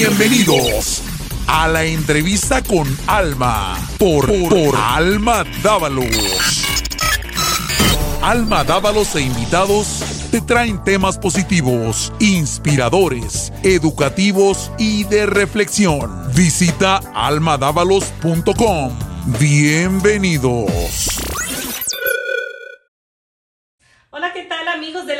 [0.00, 1.02] Bienvenidos
[1.48, 4.30] a la entrevista con Alma por,
[4.76, 6.06] Alma Dávalos.
[8.22, 16.32] Alma Dávalos e invitados te traen temas positivos, inspiradores, educativos y de reflexión.
[16.32, 18.92] Visita almadávalos.com.
[19.40, 21.17] Bienvenidos.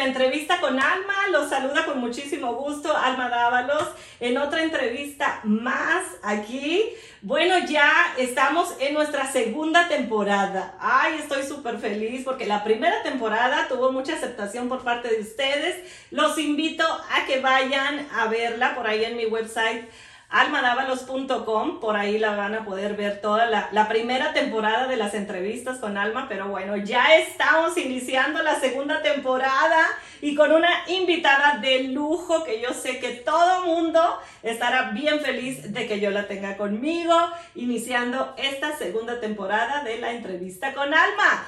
[0.08, 1.28] Entrevista con Alma?
[1.30, 3.88] Los saluda con muchísimo gusto Alma Dávalos
[4.20, 6.82] en otra entrevista más aquí.
[7.20, 10.74] Bueno, ya estamos en nuestra segunda temporada.
[10.80, 15.76] Ay, estoy súper feliz porque la primera temporada tuvo mucha aceptación por parte de ustedes.
[16.10, 19.88] Los invito a que vayan a verla por ahí en mi website
[20.30, 25.14] almadavalos.com, por ahí la van a poder ver toda la, la, primera temporada de las
[25.14, 29.86] entrevistas con Alma, pero bueno, ya estamos iniciando la segunda temporada
[30.20, 34.00] y con una invitada de lujo que yo sé que todo mundo
[34.42, 37.14] estará bien feliz de que yo la tenga conmigo,
[37.54, 41.46] iniciando esta segunda temporada de la entrevista con Alma.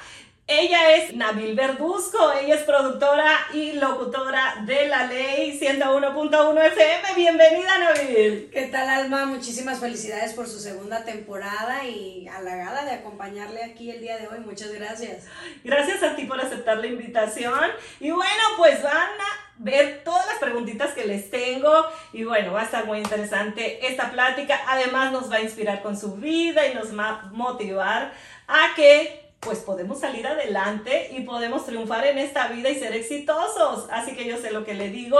[0.53, 7.15] Ella es Nabil Verduzco, ella es productora y locutora de La Ley 101.1 FM.
[7.15, 8.49] Bienvenida, Nabil.
[8.51, 9.25] ¿Qué tal, Alma?
[9.27, 14.39] Muchísimas felicidades por su segunda temporada y halagada de acompañarle aquí el día de hoy.
[14.39, 15.23] Muchas gracias.
[15.63, 17.71] Gracias a ti por aceptar la invitación.
[18.01, 21.71] Y bueno, pues van a ver todas las preguntitas que les tengo
[22.11, 24.59] y bueno, va a estar muy interesante esta plática.
[24.67, 28.11] Además nos va a inspirar con su vida y nos va a motivar
[28.49, 33.87] a que pues podemos salir adelante y podemos triunfar en esta vida y ser exitosos.
[33.91, 35.17] Así que yo sé lo que le digo.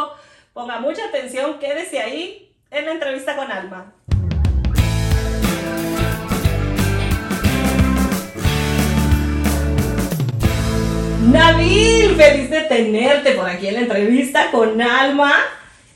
[0.54, 3.96] Ponga mucha atención, quédese ahí en la entrevista con Alma.
[11.32, 15.34] Nabil, feliz de tenerte por aquí en la entrevista con Alma.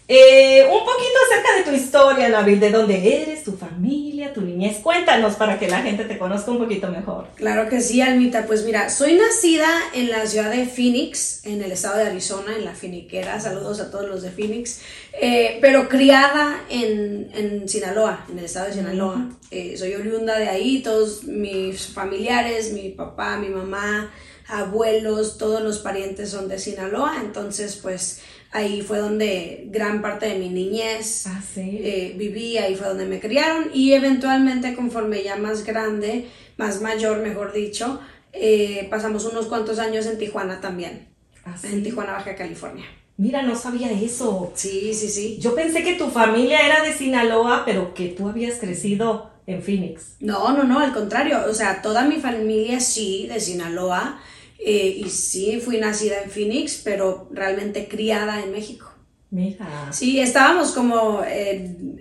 [0.08, 4.05] Eh, un poquito acerca de tu historia, Nabil, de dónde eres, tu familia,
[4.36, 4.80] tu niñez.
[4.84, 7.28] Cuéntanos para que la gente te conozca un poquito mejor.
[7.36, 8.46] Claro que sí, Almita.
[8.46, 12.66] Pues mira, soy nacida en la ciudad de Phoenix, en el estado de Arizona, en
[12.66, 13.40] la Finiquera.
[13.40, 14.82] Saludos a todos los de Phoenix.
[15.14, 19.30] Eh, pero criada en, en, Sinaloa, en el estado de Sinaloa.
[19.50, 24.12] Eh, soy oriunda de ahí, todos mis familiares, mi papá, mi mamá,
[24.48, 27.22] abuelos, todos los parientes son de Sinaloa.
[27.22, 28.22] Entonces, pues
[28.56, 33.20] Ahí fue donde gran parte de mi niñez ah, eh, viví, ahí fue donde me
[33.20, 38.00] criaron y eventualmente conforme ya más grande, más mayor mejor dicho,
[38.32, 41.10] eh, pasamos unos cuantos años en Tijuana también,
[41.44, 42.86] ah, en Tijuana, Baja California.
[43.18, 44.54] Mira, no sabía eso.
[44.56, 45.38] Sí, sí, sí.
[45.42, 50.16] Yo pensé que tu familia era de Sinaloa, pero que tú habías crecido en Phoenix.
[50.22, 51.42] No, no, no, al contrario.
[51.50, 54.22] O sea, toda mi familia sí, de Sinaloa.
[54.60, 58.92] Eh, y sí, fui nacida en Phoenix, pero realmente criada en México.
[59.32, 59.92] Mira.
[59.92, 62.00] Sí, estábamos como en,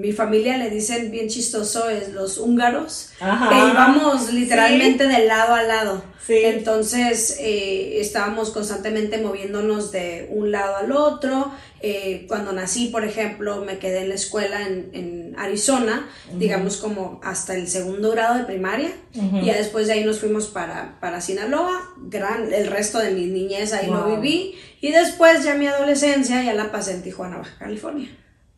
[0.00, 3.48] mi familia le dicen bien chistoso es los húngaros, Ajá.
[3.48, 5.10] que íbamos literalmente Sí.
[5.12, 6.02] de lado a lado.
[6.26, 6.36] Sí.
[6.44, 11.50] Entonces eh, estábamos constantemente moviéndonos de un lado al otro.
[11.82, 17.20] Eh, cuando nací, por ejemplo, me quedé en la escuela en, en Arizona, digamos como
[17.24, 18.90] hasta el segundo grado de primaria.
[19.14, 21.80] Y ya después de ahí nos fuimos para, para Sinaloa.
[22.02, 24.20] Gran, el resto de mi niñez ahí lo Wow.
[24.20, 24.54] viví.
[24.80, 28.08] Y después ya mi adolescencia ya la pasé en Tijuana, Baja California.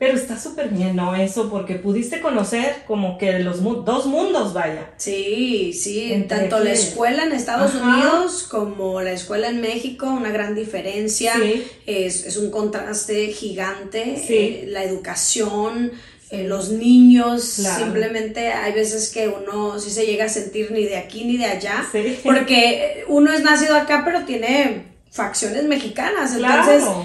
[0.05, 1.15] Pero está súper bien, ¿no?
[1.15, 4.91] Eso, porque pudiste conocer como que los mu- dos mundos, vaya.
[4.97, 7.87] Sí, sí, Entre tanto la escuela en Estados Ajá.
[7.87, 11.35] Unidos como la escuela en México, una gran diferencia.
[11.41, 11.65] Sí.
[11.87, 14.17] Es, es un contraste gigante.
[14.27, 14.35] Sí.
[14.35, 15.93] Eh, la educación,
[16.31, 17.85] eh, los niños, Claro.
[17.85, 21.47] simplemente hay veces que uno sí se llega a sentir ni de aquí ni de
[21.47, 21.87] allá.
[21.93, 22.19] Sí.
[22.25, 26.33] Porque uno es nacido acá, pero tiene facciones mexicanas.
[26.37, 27.05] Claro.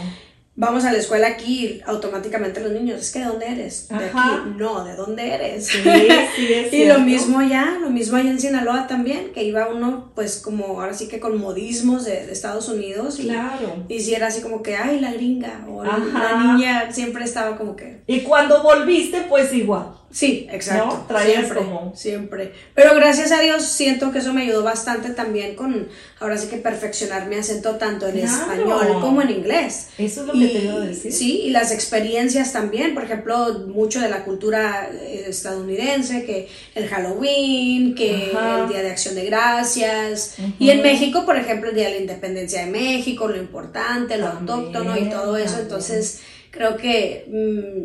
[0.60, 3.88] Vamos a la escuela aquí y automáticamente los niños, es que ¿de dónde eres?
[3.90, 4.38] ¿De Ajá.
[4.42, 4.54] aquí?
[4.58, 5.68] No, ¿de dónde eres?
[5.68, 5.78] Sí,
[6.36, 10.12] sí, es y lo mismo ya, lo mismo allá en Sinaloa también, que iba uno
[10.16, 13.20] pues como ahora sí que con modismos de, de Estados Unidos.
[13.20, 13.86] Y, Claro.
[13.88, 16.00] y si era así como que, ay, la gringa, o Ajá.
[16.14, 18.02] la niña siempre estaba como que...
[18.08, 19.90] Y cuando volviste, pues igual.
[20.10, 20.86] Sí, exacto.
[20.86, 21.06] ¿No?
[21.06, 22.54] Traías siempre, como- siempre.
[22.74, 25.90] Pero gracias a Dios siento que eso me ayudó bastante también con,
[26.22, 28.34] ahora sí que perfeccionar mi acento tanto en Claro.
[28.34, 29.88] español como en inglés.
[29.98, 31.12] Eso es lo que te iba a decir.
[31.12, 36.88] Sí, y las experiencias también, por ejemplo, mucho de la cultura eh, estadounidense, que el
[36.88, 38.62] Halloween, que Ajá.
[38.64, 42.02] el Día de Acción de Gracias, y en México, por ejemplo, el Día de la
[42.02, 45.64] Independencia de México, lo importante, lo También, autóctono y todo eso, también.
[45.64, 46.20] entonces
[46.58, 47.26] creo que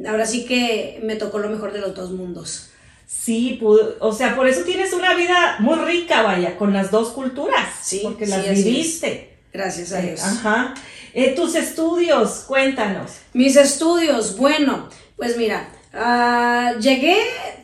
[0.02, 2.68] mm, ahora sí que me tocó lo mejor de los dos mundos.
[3.06, 7.10] Sí, pu- o sea, por eso tienes una vida muy rica, vaya, con las dos
[7.10, 7.68] culturas.
[7.82, 9.34] Sí, porque las viviste.
[9.52, 10.22] Gracias a Eh, Dios.
[10.22, 10.74] Ajá.
[11.12, 13.10] Eh, tus estudios, cuéntanos.
[13.34, 17.16] Mis estudios, bueno, pues mira, Ah, llegué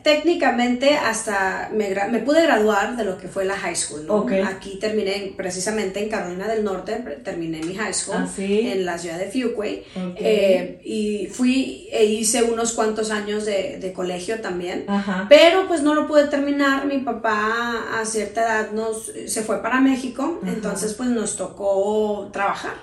[0.03, 4.25] técnicamente hasta, me, me pude graduar de lo que fue la high school, ¿no?
[4.47, 6.93] Aquí terminé precisamente en Carolina del Norte,
[7.23, 8.69] terminé mi high school Ah, ¿sí?
[8.69, 9.83] en la ciudad de Fuquay.
[10.11, 10.17] Ok.
[10.19, 14.85] Eh, y fui e hice unos cuantos años de, de colegio también.
[14.87, 15.25] Ajá.
[15.27, 19.81] Pero pues no lo pude terminar, mi papá a cierta edad nos, se fue para
[19.81, 20.51] México, Ajá.
[20.51, 22.73] entonces pues nos tocó trabajar,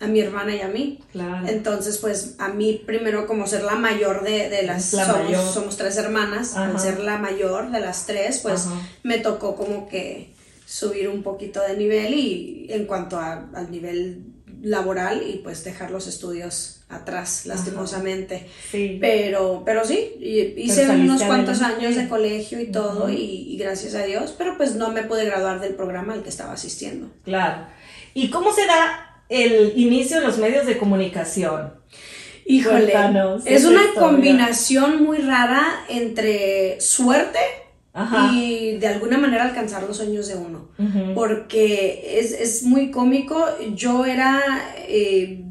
[0.00, 1.00] a mi hermana y a mí.
[1.12, 1.48] Claro.
[1.48, 4.92] Entonces, pues a mí primero como ser la mayor de, de las...
[4.92, 5.52] La somos, mayor.
[5.52, 6.66] somos tres hermanas, Ajá.
[6.70, 8.80] al ser la mayor de las tres, pues Ajá.
[9.02, 10.32] me tocó como que
[10.66, 14.24] subir un poquito de nivel y en cuanto a- al nivel
[14.62, 18.48] laboral y pues dejar los estudios atrás, lastimosamente.
[18.70, 18.98] Sí.
[19.00, 20.14] Pero, pero sí,
[20.56, 23.16] hice unos cuantos años de colegio y todo y,
[23.52, 26.52] y gracias a Dios, pero pues no me pude graduar del programa al que estaba
[26.52, 27.08] asistiendo.
[27.24, 27.66] Claro.
[28.14, 31.74] ¿Y cómo se da el inicio de los medios de comunicación?
[32.46, 34.00] Híjole, Cuéntanos es una historia.
[34.00, 37.38] combinación muy rara entre suerte
[37.92, 38.30] Ajá.
[38.32, 40.68] y de alguna manera alcanzar los sueños de uno.
[41.14, 43.44] Porque es, es muy cómico.
[43.74, 44.40] Yo era,
[44.88, 45.44] eh,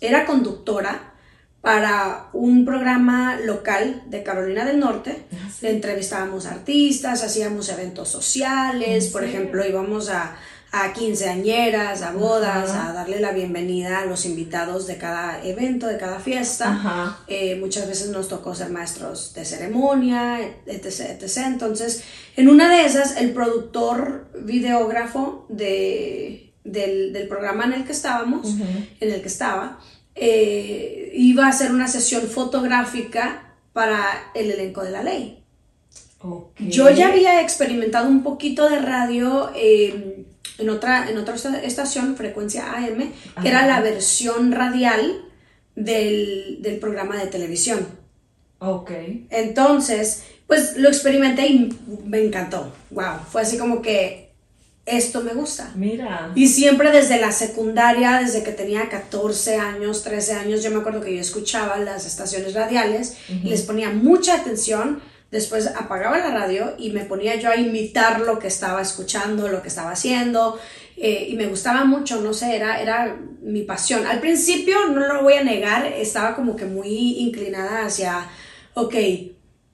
[0.00, 1.12] era conductora
[1.60, 5.24] para un programa local de Carolina del Norte.
[5.32, 5.66] Ah, sí.
[5.68, 10.36] Entrevistábamos artistas, hacíamos eventos sociales, ¿En por ejemplo, íbamos a,
[10.76, 15.98] a quinceañeras, a bodas, a darle la bienvenida a los invitados de cada evento, de
[15.98, 17.16] cada fiesta.
[17.28, 21.38] Eh, muchas veces nos tocó ser maestros de ceremonia, etc, etc.
[21.46, 22.02] Entonces,
[22.34, 28.56] en una de esas, el productor videógrafo de, del, del programa en el que estábamos,
[28.98, 29.78] en el que estaba,
[30.16, 35.44] eh, iba a hacer una sesión fotográfica para el elenco de la ley.
[36.58, 40.13] Yo ya había experimentado un poquito de radio eh,
[40.58, 43.12] en, otra, en otra esta- estación, frecuencia AM,
[43.42, 45.22] que era la versión radial
[45.74, 47.86] del, del programa de televisión.
[48.58, 48.90] Ok.
[49.30, 52.72] Entonces, pues lo experimenté y me encantó.
[52.90, 54.30] Wow, fue así como que
[54.86, 55.72] esto me gusta.
[55.74, 56.30] Mira.
[56.34, 61.00] Y siempre desde la secundaria, desde que tenía 14 años, 13 años, yo me acuerdo
[61.00, 65.00] que yo escuchaba las estaciones radiales y les ponía mucha atención.
[65.34, 69.62] Después apagaba la radio y me ponía yo a imitar lo que estaba escuchando, lo
[69.62, 70.60] que estaba haciendo.
[70.96, 74.06] eh, y me gustaba mucho, no sé, era, era mi pasión.
[74.06, 78.28] Al principio, no lo voy a negar, estaba como que muy inclinada hacia,
[78.74, 78.94] ok,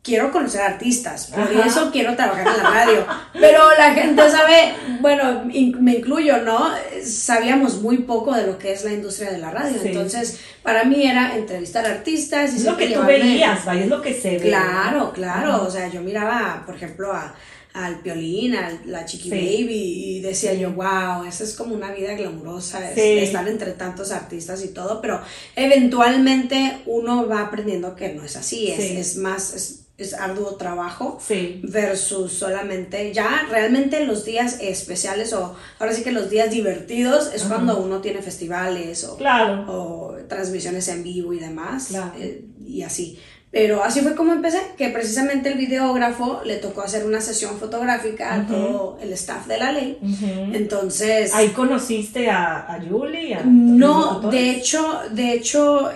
[0.02, 1.66] quiero conocer artistas, por Ajá.
[1.66, 3.06] eso quiero trabajar en la radio.
[3.34, 6.70] Pero la gente sabe, bueno, in- me incluyo, ¿no?
[7.04, 9.76] Sabíamos muy poco de lo que es la industria de la radio.
[9.80, 9.88] Sí.
[9.88, 14.00] Entonces, para mí era entrevistar artistas y Es lo que tú veías, vaya, es lo
[14.00, 14.48] que se ve.
[14.48, 15.52] Claro, claro.
[15.52, 15.62] Ajá.
[15.62, 17.34] O sea, yo miraba, por ejemplo, a,
[17.74, 19.30] al Piolín, a la Chiqui Sí.
[19.30, 24.10] Baby, y decía yo, wow, esa es como una vida glamurosa, es- estar entre tantos
[24.12, 25.20] artistas y todo, pero
[25.54, 31.18] eventualmente uno va aprendiendo que no es así, es, es más, es, es arduo trabajo
[31.20, 31.60] Sí.
[31.64, 37.42] versus solamente ya realmente los días especiales o ahora sí que los días divertidos es
[37.44, 37.54] Ajá.
[37.56, 39.64] cuando uno tiene festivales o, Claro.
[39.68, 42.12] o transmisiones en vivo y demás Claro.
[42.18, 43.18] eh, y así
[43.52, 48.32] pero así fue como empecé que precisamente el videógrafo le tocó hacer una sesión fotográfica
[48.32, 48.52] a Ujú.
[48.54, 50.54] todo el staff de la ley Ujú.
[50.54, 53.34] entonces Ahí conociste a, a Julie.
[53.34, 55.90] a- no, de hecho, de hecho,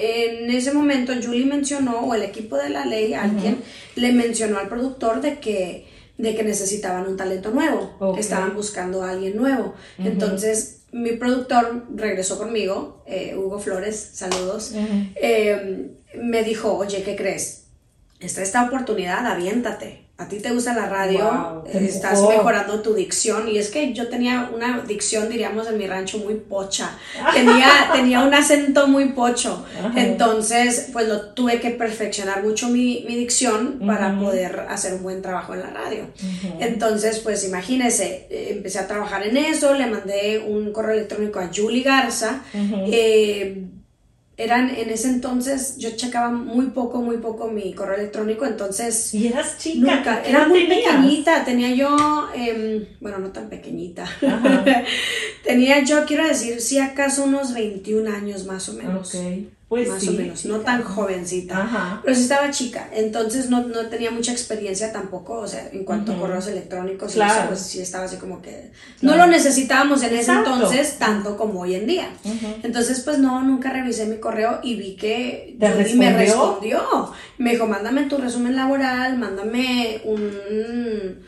[0.00, 3.62] en ese momento Julie mencionó, o el equipo de la ley, alguien
[3.96, 5.86] le mencionó al productor de que,
[6.16, 9.74] de que necesitaban un talento nuevo, que estaban buscando a alguien nuevo.
[9.98, 17.64] Entonces, mi productor regresó conmigo, eh, Hugo Flores, saludos, eh, me dijo, oye, ¿qué crees?
[18.20, 20.07] Está esta oportunidad, aviéntate.
[20.20, 23.46] A ti te gusta la radio, Wow, eh, estás mejorando tu dicción.
[23.46, 26.98] Y es que yo tenía una dicción, diríamos, en mi rancho muy pocha.
[27.32, 29.64] Tenía, tenía un acento muy pocho.
[29.78, 29.92] Ajá.
[29.94, 35.22] Entonces, pues lo tuve que perfeccionar mucho mi, mi dicción para poder hacer un buen
[35.22, 36.08] trabajo en la radio.
[36.58, 41.48] Entonces, pues imagínense, eh, empecé a trabajar en eso, le mandé un correo electrónico a
[41.54, 42.42] Julie Garza.
[42.52, 43.68] Eh,
[44.38, 49.26] eran en ese entonces, yo checaba muy poco, muy poco mi correo electrónico, entonces Y
[49.26, 49.96] eras chica.
[49.96, 50.94] nunca, ¿qué era muy tenías?
[50.94, 54.04] pequeñita, tenía yo, em, bueno, no tan pequeñita,
[55.44, 59.14] tenía yo, quiero decir, si acaso unos 21 años más o menos.
[59.14, 59.20] Ok.
[59.68, 61.62] Pues más sí, o menos, no tan jovencita.
[61.62, 62.00] Ajá.
[62.02, 66.12] Pero sí estaba chica, entonces no, no tenía mucha experiencia tampoco, o sea, en cuanto
[66.12, 67.34] a correos electrónicos Claro.
[67.40, 68.70] eso, pues sí estaba así como que...
[69.00, 69.16] Claro.
[69.18, 70.54] No lo necesitábamos en ese Exacto.
[70.54, 72.08] entonces tanto como hoy en día.
[72.24, 72.46] Ujú.
[72.62, 77.12] Entonces, pues no, nunca revisé mi correo y vi que ¿Te me respondió.
[77.36, 81.18] Me dijo, mándame tu resumen laboral, mándame un,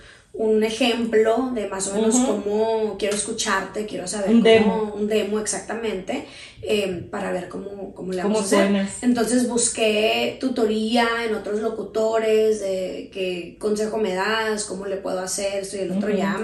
[0.42, 4.92] un ejemplo de más o menos cómo quiero escucharte, quiero saber Un cómo, demo.
[4.94, 6.24] un demo exactamente,
[6.62, 8.68] eh, para ver cómo, cómo le ¿Cómo vamos a hacer.
[8.68, 9.02] suenas?
[9.02, 15.60] Entonces busqué tutoría en otros locutores, de qué consejo me das, cómo le puedo hacer,
[15.60, 16.16] esto y el otro Ujú.
[16.18, 16.40] ya.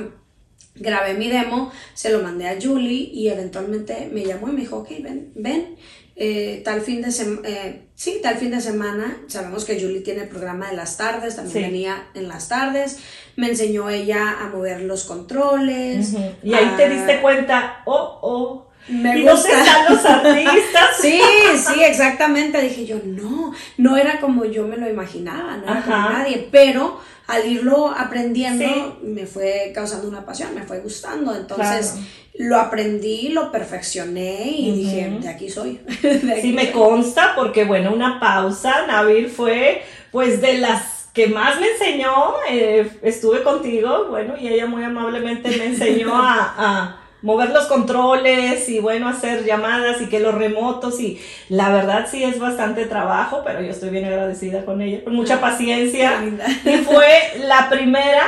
[0.74, 4.76] Grabé mi demo, se lo mandé a Julie y eventualmente me llamó y me dijo,
[4.76, 5.76] ok, ven, ven,
[6.16, 7.46] eh, tal fin de semana,
[7.94, 11.52] sí, tal fin de semana, sabemos que Julie tiene el programa de las tardes, también
[11.56, 11.62] Sí.
[11.70, 12.98] venía en las tardes,
[13.36, 16.14] me enseñó ella a mover los controles.
[16.42, 18.66] Y ahí te diste cuenta, oh, oh.
[18.88, 19.48] Me ¿Y gusta.
[19.50, 20.90] están los artistas?
[21.00, 21.20] Sí,
[21.56, 22.60] sí, exactamente.
[22.62, 26.12] Dije yo, no, no era como yo me lo imaginaba, no era como Ajá.
[26.20, 28.94] nadie, pero al irlo aprendiendo Sí.
[29.02, 31.34] me fue causando una pasión, me fue gustando.
[31.34, 32.06] Entonces Claro.
[32.50, 34.78] lo aprendí, lo perfeccioné y Ujú.
[34.80, 35.80] dije, de aquí soy.
[36.02, 41.26] de aquí Sí, me consta porque, bueno, una pausa, Nabil fue pues de las que
[41.28, 47.00] más me enseñó, eh, estuve contigo, bueno, y ella muy amablemente me enseñó a, a
[47.26, 52.22] mover los controles y, bueno, hacer llamadas y que los remotos y la verdad sí
[52.22, 56.22] es bastante trabajo, pero yo estoy bien agradecida con ella, con mucha Qué paciencia.
[56.64, 57.08] Y fue
[57.44, 58.22] la primera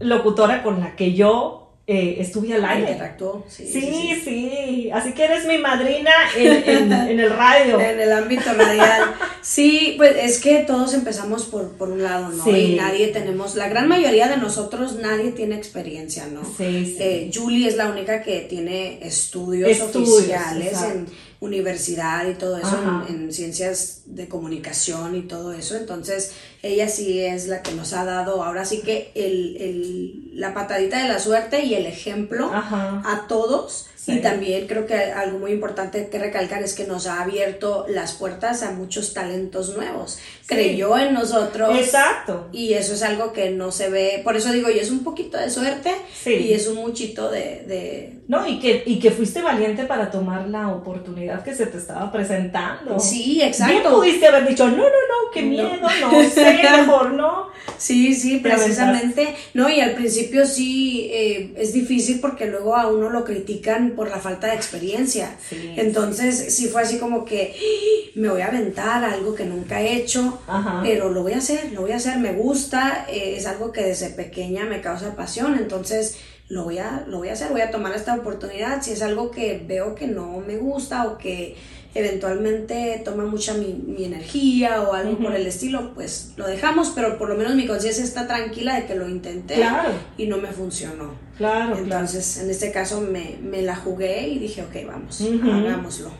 [0.00, 2.92] locutora con la que yo eh, estuve al aire.
[2.92, 4.90] Interactuó, sí, Sí, sí, sí, sí.
[4.92, 7.80] así que eres mi madrina en, en- en el radio.
[7.80, 9.14] En el ámbito radial.
[9.42, 12.44] Sí, pues es que todos empezamos por, por un lado, ¿no?
[12.44, 12.50] Sí.
[12.50, 16.42] Y nadie tenemos, la gran mayoría de nosotros, nadie tiene experiencia, ¿no?
[16.44, 16.96] Sí, sí.
[17.00, 20.98] Eh, Julie es la única que tiene estudios, Estudios, oficiales exacto.
[20.98, 21.06] en
[21.40, 25.76] universidad y todo eso, en, en ciencias de comunicación y todo eso.
[25.76, 26.32] Entonces,
[26.62, 31.02] ella sí es la que nos ha dado ahora sí que el, el- la patadita
[31.02, 33.02] de la suerte y el ejemplo Ajá.
[33.04, 33.88] a todos.
[33.96, 34.14] Sí.
[34.14, 38.14] Y también creo que algo muy importante que recalcar es que nos ha abierto las
[38.14, 40.18] puertas a muchos talentos nuevos.
[40.46, 41.78] Creyó en nosotros.
[41.78, 42.48] Exacto.
[42.50, 45.38] Y eso es algo que no se ve, por eso digo, y es un poquito
[45.38, 46.32] de suerte Sí.
[46.34, 50.48] y es un muchito de, de- No, y que, y que fuiste valiente para tomar
[50.48, 52.98] la oportunidad que se te estaba presentando.
[52.98, 53.94] Sí, Bien exacto.
[54.00, 55.48] pudiste haber dicho, no, no, no, qué No.
[55.48, 57.48] miedo, no sé, mejor no.
[57.78, 59.34] Sí, sí, Te precisamente.
[59.54, 64.10] No, y al principio sí eh, es difícil porque luego a uno lo critican por
[64.10, 65.36] la falta de experiencia.
[65.48, 69.44] Sí, Entonces sí fue así como que "Ah, me voy a aventar a algo que
[69.44, 70.80] nunca he hecho, Ajá.
[70.82, 73.82] pero lo voy a hacer, lo voy a hacer, me gusta, eh, es algo que
[73.82, 76.18] desde pequeña me causa pasión, entonces
[76.48, 79.30] lo voy a, lo voy a hacer, voy a tomar esta oportunidad, si es algo
[79.30, 81.56] que veo que no me gusta o que
[81.94, 87.18] eventualmente toma mucha mi, mi energía o algo por el estilo, pues lo dejamos, pero
[87.18, 90.48] por lo menos mi conciencia está tranquila de que lo intenté Claro, y no me
[90.48, 91.14] funcionó.
[91.36, 91.78] claro, claro.
[91.78, 96.10] Entonces, en este caso me, me la jugué y dije, ok, vamos, hagámoslo.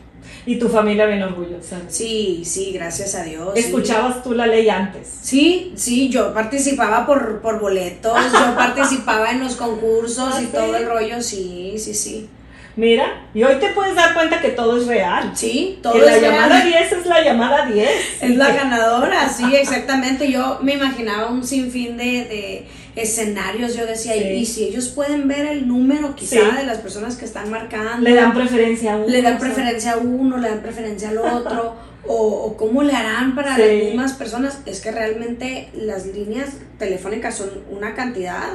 [0.45, 1.81] Y tu familia bien orgullosa.
[1.89, 3.51] Sí, sí, gracias a Dios.
[3.55, 3.59] sí.
[3.59, 5.07] Escuchabas tú la ley antes.
[5.21, 10.51] Sí, sí, yo participaba por, por boletos, yo participaba en los concursos ¿Ah, y sí?
[10.53, 12.29] todo el rollo, sí, sí, sí.
[12.75, 15.31] Mira, y hoy te puedes dar cuenta que todo es real.
[15.35, 16.33] Sí, todo que la es real.
[16.33, 17.89] llamada 10 es la llamada 10.
[18.21, 20.31] Es la ganadora, sí, exactamente.
[20.31, 23.75] Yo me imaginaba un sinfín de, de escenarios.
[23.75, 24.23] Yo decía, Sí.
[24.23, 26.57] y si ellos pueden ver el número quizá Sí.
[26.57, 29.07] de las personas que están marcando, Le dan preferencia a uno.
[29.07, 31.75] le dan preferencia a uno, le dan preferencia al otro,
[32.07, 33.61] o, o cómo le harán para Sí.
[33.61, 34.59] las mismas personas.
[34.65, 36.49] Es que realmente las líneas
[36.79, 38.49] telefónicas son una cantidad,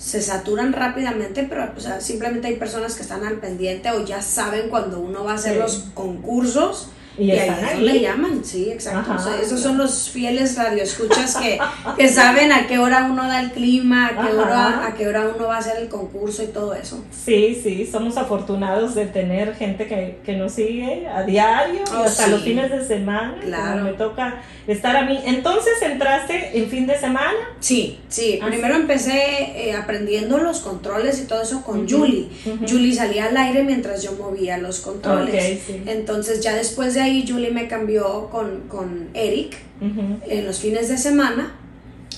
[0.00, 4.22] se saturan rápidamente, pero o sea, simplemente hay personas que están al pendiente o ya
[4.22, 5.58] saben cuando uno va a hacer Sí.
[5.58, 6.88] los concursos.
[7.18, 9.12] Y Y, ahí es donde llaman, sí, exacto.
[9.12, 9.62] Ajá, O sea, esos claro.
[9.62, 11.58] son los fieles radioescuchas que,
[11.98, 15.30] que saben a qué hora uno da el clima, a qué, hora, a qué hora
[15.36, 17.02] uno va a hacer el concurso y todo eso.
[17.12, 22.24] Sí, sí, somos afortunados de tener gente que, que nos sigue a diario Oh, hasta
[22.26, 22.30] sí.
[22.30, 23.34] los fines de semana.
[23.42, 23.84] Claro.
[23.84, 25.20] me toca estar a mí.
[25.26, 27.36] Entonces entraste en fin de semana.
[27.60, 28.38] Sí, sí.
[28.42, 32.28] Ah, Primero empecé eh, aprendiendo los controles y todo eso con Ujú, Julie.
[32.46, 32.66] ujú.
[32.68, 35.58] Julie salía al aire mientras yo movía los controles.
[35.58, 35.82] Ok, sí.
[35.86, 40.98] Entonces ya después de ahí Julie me cambió con, con Eric en los fines de
[40.98, 41.56] semana.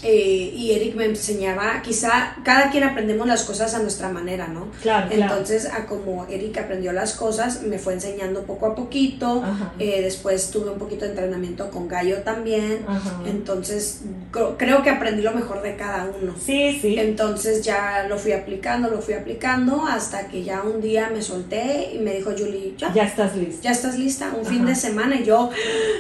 [0.03, 4.67] Eh, y Eric me enseñaba, quizá cada quien aprendemos las cosas a nuestra manera, ¿no?
[4.83, 5.33] Claro, claro.
[5.35, 9.45] Entonces, a como Eric aprendió las cosas, me fue enseñando poco a poquito.
[9.79, 12.85] Eh, después tuve un poquito de entrenamiento con Gallo también.
[12.89, 13.21] Ajá.
[13.27, 14.01] Entonces,
[14.33, 16.35] cro- creo que aprendí lo mejor de cada uno.
[16.45, 16.97] Sí, sí.
[16.99, 21.91] Entonces ya lo fui aplicando, lo fui aplicando hasta que ya un día me solté
[21.95, 23.71] y me dijo Julie, ya, ya, Ya estás lista.
[23.71, 25.51] estás lista, un fin de semana y yo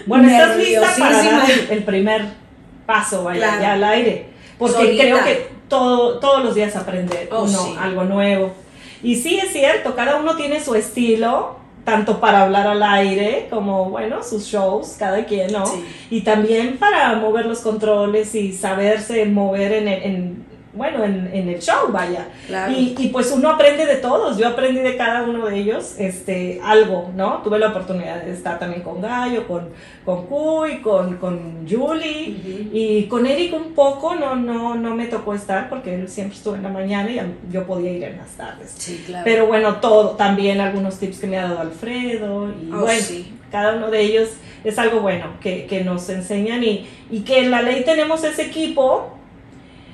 [0.06, 2.42] Bueno, estás lista para dar el primer
[2.86, 3.62] paso, vaya, Claro.
[3.62, 4.26] ya al aire.
[4.58, 5.02] Porque Solita.
[5.04, 7.74] creo que todo, todos los días aprender Oh, uno sí.
[7.78, 8.52] algo nuevo.
[9.02, 13.90] Y sí es cierto, cada uno tiene su estilo, tanto para hablar al aire como,
[13.90, 15.66] bueno, sus shows, cada quien, ¿no?
[15.66, 15.84] Sí.
[16.10, 21.60] Y también para mover los controles y saberse mover en, en bueno, en, en el
[21.60, 22.28] show, vaya.
[22.46, 22.72] Claro.
[22.72, 26.60] Y, y, pues uno aprende de todos, yo aprendí de cada uno de ellos este,
[26.64, 27.42] algo, ¿no?
[27.42, 29.68] Tuve la oportunidad de estar también con Gallo, con,
[30.04, 35.34] con Cuy, con, con Julie, y con Eric un poco, no, no, no me tocó
[35.34, 37.20] estar porque él siempre estuvo en la mañana y
[37.52, 38.74] yo podía ir en las tardes.
[38.76, 39.24] Sí, claro.
[39.24, 43.34] Pero bueno, todo, también algunos tips que me ha dado Alfredo y Oh, bueno, sí.
[43.50, 44.30] cada uno de ellos
[44.64, 48.42] es algo bueno que, que nos enseñan y, y que en la ley tenemos ese
[48.42, 49.18] equipo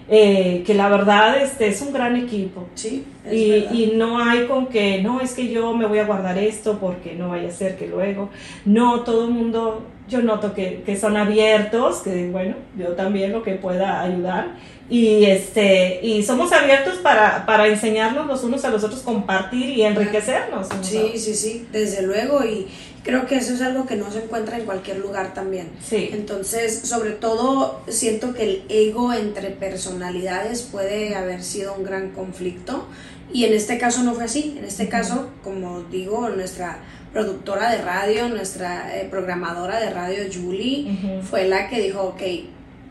[0.09, 2.67] eh, que la verdad este, es un gran equipo.
[2.75, 6.05] Sí, es Y, y no hay con que, no, es que yo me voy a
[6.05, 8.31] guardar esto porque no vaya a ser que luego.
[8.65, 13.43] No, todo el mundo, yo noto que, que son abiertos, que bueno, yo también lo
[13.43, 14.55] que pueda ayudar.
[14.91, 19.83] Y, este, y somos abiertos para, para enseñarnos los unos a los otros, compartir y
[19.83, 20.69] enriquecernos.
[20.81, 22.43] Sí, sí, sí, desde luego.
[22.43, 22.67] Y
[23.09, 25.71] creo que eso es algo que no se encuentra en cualquier lugar también.
[25.83, 26.11] Sí.
[26.13, 32.87] Entonces, sobre todo, siento que el ego entre personalidades puede haber sido un gran conflicto.
[33.33, 34.57] Y en este caso no fue así.
[34.59, 36.81] En este caso, como digo, nuestra
[37.15, 42.21] productora de radio, nuestra eh, programadora de radio, Julie, fue la que dijo, ok,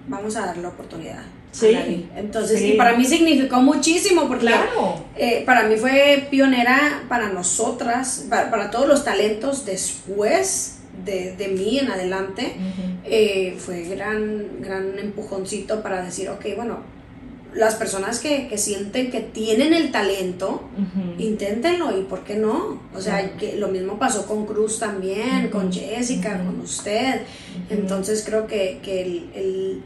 [0.07, 1.21] vamos a darle la oportunidad.
[1.51, 2.09] Sí, Lali".
[2.15, 2.73] Entonces, sí.
[2.73, 5.03] y para mí significó muchísimo porque Claro.
[5.15, 10.75] eh, para mí fue pionera para nosotras, para, para todos los talentos después
[11.05, 12.53] de, de mí en adelante.
[13.05, 16.79] Eh, fue gran, gran empujoncito para decir, ok, bueno,
[17.53, 21.13] las personas que, que sienten que tienen el talento, Ujú.
[21.21, 22.79] inténtenlo y por qué no.
[22.93, 27.21] O sea, que lo mismo pasó con Cruz también, con Jessica, con usted.
[27.69, 29.81] Entonces creo que, que el, el-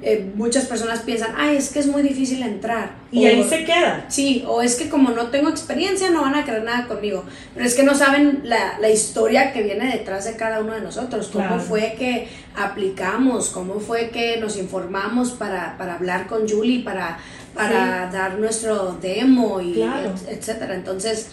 [0.00, 2.92] eh, muchas personas piensan, ay, es que es muy difícil entrar.
[3.10, 4.04] Y O- ahí se queda.
[4.08, 7.24] Sí, o es que como no tengo experiencia no van a querer nada conmigo.
[7.54, 10.82] Pero es que no saben la, la historia que viene detrás de cada uno de
[10.82, 11.28] nosotros.
[11.32, 11.60] Cómo Claro.
[11.62, 17.18] fue que aplicamos, cómo fue que nos informamos para, para hablar con Julie, para,
[17.54, 20.14] para dar nuestro demo y Claro.
[20.28, 20.74] et- etcétera.
[20.76, 21.28] Entonces,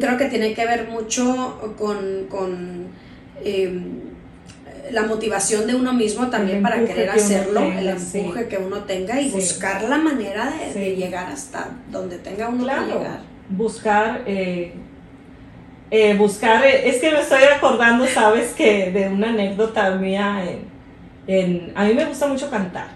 [0.00, 2.88] creo que tiene que ver mucho con, con
[3.44, 4.07] em,
[4.92, 8.48] la motivación de uno mismo también para querer que hacerlo, tenga, el empuje sí.
[8.48, 9.36] que uno tenga y Sí.
[9.36, 13.20] buscar la manera de, llegar hasta donde tenga uno que llegar.
[13.50, 14.72] buscar, eh,
[15.90, 20.60] eh, buscar, eh, es que me estoy acordando, sabes, que de una anécdota mía, en,
[21.26, 22.88] en- a mí me gusta mucho cantar.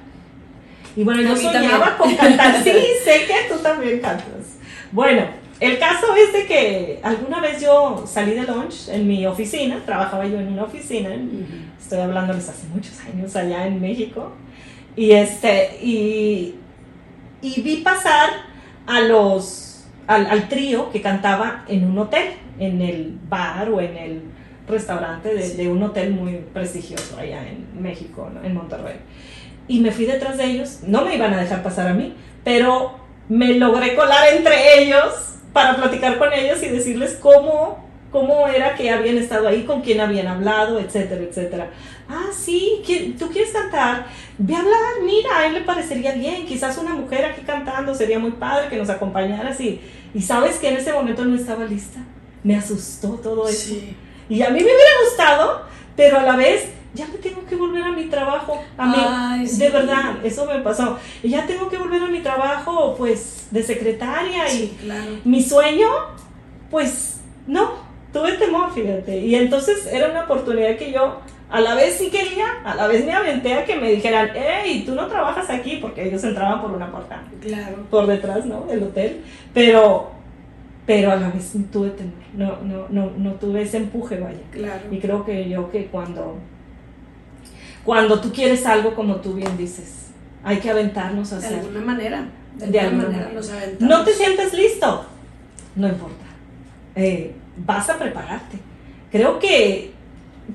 [0.95, 1.97] Y bueno, yo soñaba también.
[1.99, 2.71] con cantar, sí,
[3.05, 4.57] sé que tú también cantas.
[4.91, 5.25] Bueno,
[5.63, 10.27] el caso es de que alguna vez yo salí de lunch en mi oficina, trabajaba
[10.27, 14.33] yo en una oficina, en- estoy hablándoles hace muchos años allá en México,
[14.97, 16.55] y este, y,
[17.41, 18.29] y vi pasar
[18.87, 23.97] a los, al, al trío que cantaba en un hotel, en el bar o en
[23.97, 24.23] el
[24.69, 28.43] restaurante de, de un hotel muy prestigioso allá en México, ¿no?
[28.45, 28.97] en Monterrey.
[29.69, 32.97] Y me fui detrás de ellos, no me iban a dejar pasar a mí, pero
[33.29, 38.91] me logré colar entre ellos para platicar con ellos y decirles cómo, cómo era que
[38.91, 41.71] habían estado ahí, con quién habían hablado, etcétera, etcétera.
[42.09, 44.07] Ah, sí, ¿qui- ¿tú quieres cantar?
[44.39, 48.19] Ve a hablar, mira, a él le parecería bien, quizás una mujer aquí cantando sería
[48.19, 49.81] muy padre que nos acompañara así.
[50.15, 52.01] Y sabes que en ese momento no estaba lista.
[52.45, 53.69] Me asustó todo eso.
[53.69, 53.97] Sí.
[54.29, 55.63] Y a mí me hubiera gustado,
[55.97, 58.61] pero a la vez ya me tengo que volver a mi trabajo.
[58.77, 59.59] A mí, Ay, sí.
[59.59, 60.99] de verdad, eso me pasó.
[61.23, 65.13] Y ya tengo que volver a mi trabajo, pues, de secretaria y claro.
[65.25, 65.89] mi sueño,
[66.71, 67.73] pues, no,
[68.13, 69.19] tuve temor, fíjate.
[69.19, 73.05] Y entonces era una oportunidad que yo a la vez sí quería, a la vez
[73.05, 76.71] me aventé a que me dijeran, hey, tú no trabajas aquí, porque ellos entraban por
[76.71, 77.77] una puerta Claro.
[77.91, 78.63] por detrás, ¿no?
[78.63, 79.21] Del hotel,
[79.53, 80.11] pero,
[80.87, 84.39] pero a la vez tuve temor, no, no, no, no tuve ese empuje, vaya.
[84.51, 84.81] Claro.
[84.91, 86.39] Y creo que yo que cuando,
[87.85, 90.07] cuando tú quieres algo, como tú bien dices,
[90.45, 91.59] hay que aventarnos a De hacer.
[91.61, 92.29] alguna manera.
[92.57, 93.41] De, De alguna alguna manera manera.
[93.41, 93.99] nos aventamos.
[93.99, 95.05] No te sientes listo,
[95.77, 96.25] no importa.
[96.95, 98.59] Eh, vas a prepararte.
[99.11, 99.93] Creo que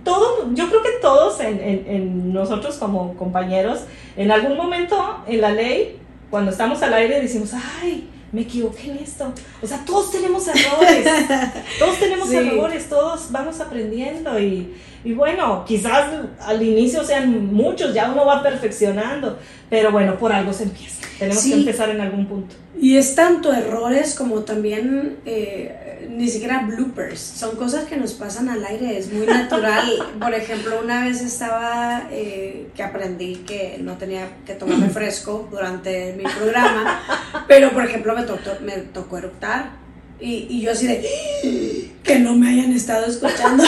[0.03, 3.81] todo, yo creo que todos en, en- en nosotros como compañeros,
[4.15, 5.97] en algún momento en la ley,
[6.29, 9.31] cuando estamos al aire, decimos, ay, me equivoqué en esto.
[9.61, 11.07] O sea, todos tenemos errores.
[11.79, 12.35] todos tenemos Sí.
[12.35, 16.07] errores, todos vamos aprendiendo y, y bueno, quizás
[16.41, 19.37] al inicio sean muchos, ya uno va perfeccionando,
[19.69, 21.05] pero bueno, por algo se empieza.
[21.19, 21.51] Tenemos Sí.
[21.51, 22.55] que empezar en algún punto.
[22.79, 27.19] Y es tanto errores como también eh, ni siquiera bloopers.
[27.19, 29.87] Son cosas que nos pasan al aire, es muy natural.
[30.19, 36.13] Por ejemplo, una vez estaba eh, que aprendí que no tenía que tomar refresco durante
[36.13, 36.99] mi programa,
[37.47, 39.71] pero por ejemplo me tocó, me tocó eructar.
[40.19, 43.63] Y, y yo así de que no me hayan estado escuchando.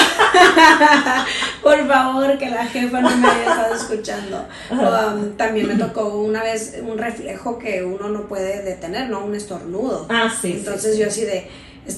[1.64, 4.48] por favor, que la jefa no me haya estado escuchando.
[4.72, 9.26] Um, también me tocó una vez un reflejo que uno no puede detener, ¿no?
[9.26, 10.08] Un estornudo.
[10.10, 10.54] Ah, sí.
[10.54, 11.48] Entonces yo así de,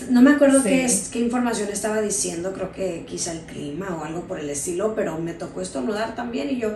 [0.10, 4.22] no me acuerdo qué, qué información estaba diciendo, creo que quizá el clima o algo
[4.22, 6.74] por el estilo, pero me tocó estornudar también y yo...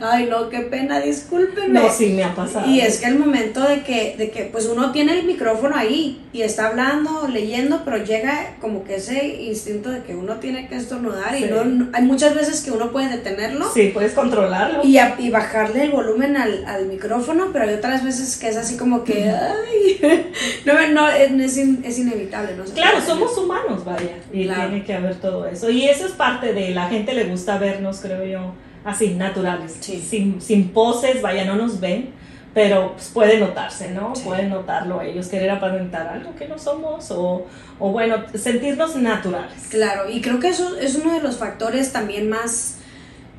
[0.00, 1.80] Ay, no, qué pena, discúlpenme.
[1.80, 2.68] No, sí, me ha pasado.
[2.68, 6.20] Y es que el momento de que, de que, pues uno tiene el micrófono ahí
[6.32, 10.76] y está hablando, leyendo, pero llega como que ese instinto de que uno tiene que
[10.76, 13.70] estornudar y no, hay muchas veces que uno puede detenerlo.
[13.72, 14.80] Sí, puedes controlarlo.
[14.82, 18.76] Y, y bajarle el volumen al, al, micrófono, pero hay otras veces que es así
[18.76, 20.00] como que, ay,
[20.64, 22.56] no, no, es, es inevitable.
[22.56, 25.70] No claro, somos humanos, vaya, y tiene que haber todo eso.
[25.70, 28.52] Y eso es parte de, la gente le gusta vernos, creo yo
[28.84, 32.10] así, naturales, sin, sin, poses, vaya, no nos ven,
[32.54, 34.12] pero pues, puede notarse, ¿no?
[34.24, 37.46] Pueden notarlo ellos, querer aparentar algo que no somos o,
[37.78, 39.68] o, bueno, sentirnos naturales.
[39.70, 42.78] Claro, y creo que eso es uno de los factores también más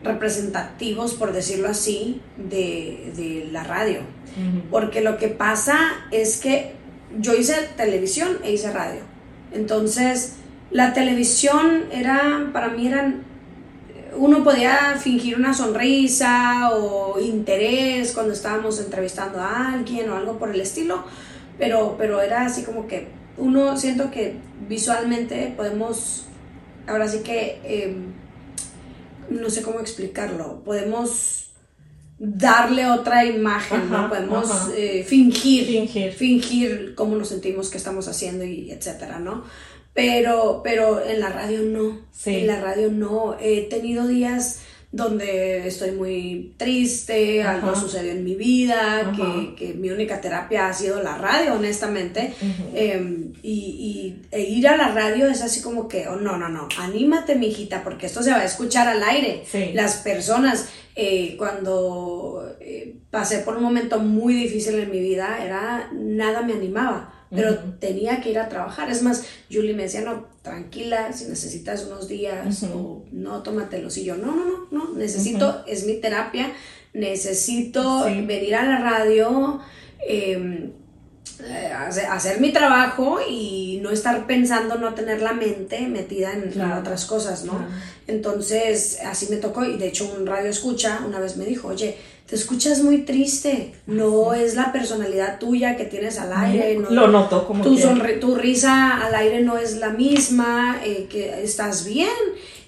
[0.03, 4.01] representativos, por decirlo así, de, de la radio.
[4.71, 5.77] Porque lo que pasa
[6.09, 6.73] es que
[7.19, 9.01] yo hice televisión e hice radio.
[9.51, 10.37] Entonces,
[10.71, 13.23] la televisión era, para mí eran
[14.17, 20.49] uno podía fingir una sonrisa o interés cuando estábamos entrevistando a alguien o algo por
[20.49, 21.03] el estilo,
[21.57, 24.35] pero, pero era así como que uno siento que
[24.67, 26.25] visualmente podemos,
[26.87, 28.13] ahora sí que, em,
[29.29, 31.51] no sé cómo explicarlo, podemos
[32.19, 34.07] darle otra imagen, ¿no?
[34.07, 39.43] Podemos eh, fingir, fingir, fingir cómo nos sentimos que estamos haciendo y etcétera, ¿no?
[39.93, 41.99] Pero, pero en la radio no.
[42.25, 43.37] En la radio no.
[43.39, 44.61] He tenido días
[44.93, 50.73] donde estoy muy triste, algo sucedió en mi vida, que, que, mi única terapia ha
[50.73, 52.31] sido la radio, honestamente.
[52.75, 56.47] Em, y, y e ir a la radio es así como que, oh, no, no,
[56.47, 59.43] no, anímate, mijita, porque esto se va a escuchar al aire.
[59.73, 65.89] Las personas, eh, cuando eh, pasé por un momento muy difícil en mi vida, era,
[65.91, 68.91] nada me animaba pero tenía que ir a trabajar.
[68.91, 73.97] Es más, Julie me decía, no, tranquila, si necesitas unos días o no, tómatelos.
[73.97, 76.51] Y yo, no, no, no, no, necesito, es mi terapia,
[76.93, 79.59] necesito venir a la radio,
[80.07, 80.71] em,
[81.45, 87.05] eh, hacer, mi trabajo y no estar pensando, no tener la mente metida en, otras
[87.05, 87.65] cosas, ¿no?
[88.07, 91.97] Entonces, así me tocó y de hecho un radio escucha una vez me dijo, oye,
[92.33, 94.55] te escuchas muy triste, no es.
[94.55, 96.79] la personalidad tuya que tienes al aire.
[96.79, 97.77] No, lo noto como tu,
[98.19, 102.09] tu risa al aire no es la misma, eh, que estás bien.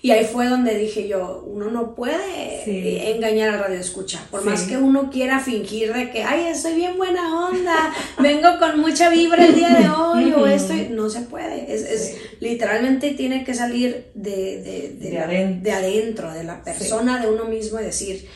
[0.03, 4.61] Y ahí fue donde dije yo, uno no puede engañar al radio escucha, por más
[4.61, 9.47] que uno quiera fingir de que, ay, estoy bien buena onda, vengo con mucha vibra
[9.47, 14.61] el día de hoy o esto, no se puede, es, literalmente tiene que salir de,
[14.61, 16.31] de, de, adentro.
[16.31, 18.27] de la persona, de uno mismo y decir,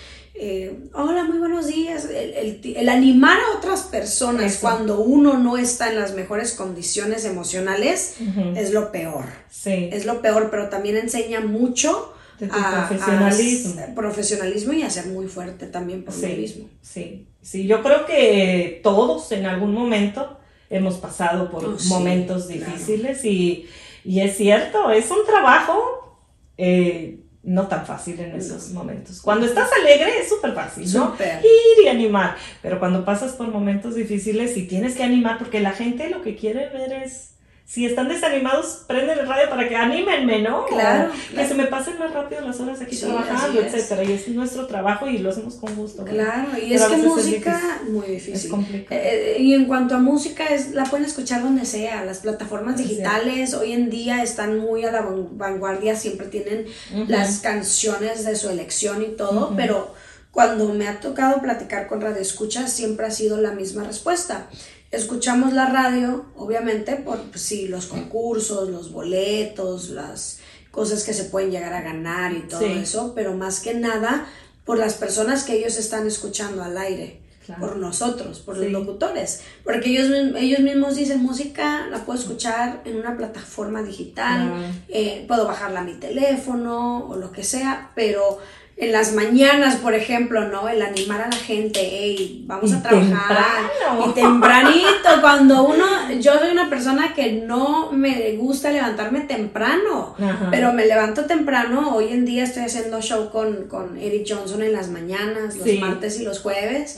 [0.42, 2.08] eh, hola, muy buenos días.
[2.10, 8.16] El, animar a otras personas cuando uno no está en las mejores condiciones emocionales
[8.56, 9.26] es lo peor.
[9.50, 9.90] Sí.
[9.92, 12.14] Es lo peor, pero también enseña mucho
[12.50, 13.96] a, profesionalismo.
[13.96, 16.70] profesionalismo y a ser muy fuerte también por sí, mismo.
[16.82, 23.26] Sí, sí, yo creo que todos en algún momento hemos pasado por oh, momentos difíciles
[23.26, 23.68] y,
[24.06, 26.18] y, es cierto, es un trabajo.
[26.58, 29.22] Eh, no tan fácil en esos momentos.
[29.22, 31.16] Cuando estás alegre es súper fácil, ¿no?
[31.20, 32.36] Ir y animar.
[32.62, 36.36] Pero cuando pasas por momentos difíciles y tienes que animar, porque la gente lo que
[36.36, 37.36] quiere ver es
[37.70, 40.66] si están desanimados, prenden el radio para que anímenme, ¿no?
[40.66, 41.12] Claro.
[41.36, 44.04] Que se me pasen más rápido las horas aquí trabajando, etcétera.
[44.04, 46.04] Y es nuestro trabajo y lo hacemos con gusto.
[46.04, 48.34] Claro, y es que música, muy difícil.
[48.34, 49.00] Es complicado.
[49.00, 52.04] Eh, eh, y en cuanto a música, es, la pueden escuchar donde sea.
[52.04, 56.66] Las plataformas digitales hoy en día están muy a la vanguardia, siempre tienen
[57.08, 59.94] las canciones de su elección y todo, pero
[60.32, 64.48] cuando me ha tocado platicar con Radio Escucha, siempre ha sido la misma respuesta
[64.92, 70.40] escuchamos la radio, obviamente, por pues, sí, los concursos, los boletos, las
[70.72, 74.28] cosas que se pueden llegar a ganar y todo eso, pero más que nada
[74.66, 77.22] por las personas que ellos están escuchando al aire.
[77.60, 82.98] por nosotros, por los locutores, porque ellos, ellos mismos dicen música, la puedo escuchar en
[82.98, 88.38] una plataforma digital, eh, puedo bajarla a mi teléfono o lo que sea, pero
[88.80, 90.70] en las mañanas, por ejemplo, ¿no?
[90.70, 93.70] El animar a la gente, hey, vamos a trabajar.
[94.08, 95.86] Y tempranito, cuando uno,
[96.22, 100.16] yo soy una persona que no me gusta levantarme temprano,
[100.50, 101.94] pero me levanto temprano.
[101.94, 106.18] Hoy en día estoy haciendo show con, con Eric Johnson en las mañanas, los martes
[106.22, 106.98] y los jueves.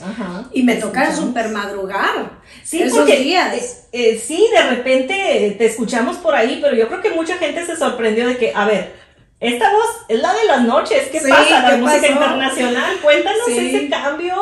[0.52, 2.42] Y me toca súper madrugar.
[2.62, 3.56] Sí, esos días.
[3.56, 7.66] Eh, eh, sí, de repente te escuchamos por ahí, pero yo creo que mucha gente
[7.66, 9.01] se sorprendió de que, a ver,
[9.42, 11.08] esta voz es la de las noches.
[11.10, 11.60] ¿Qué Sí, pasa?
[11.62, 12.12] La ¿qué música pasó?
[12.12, 12.96] internacional.
[13.02, 13.58] Cuéntanos Sí.
[13.58, 14.34] ese cambio.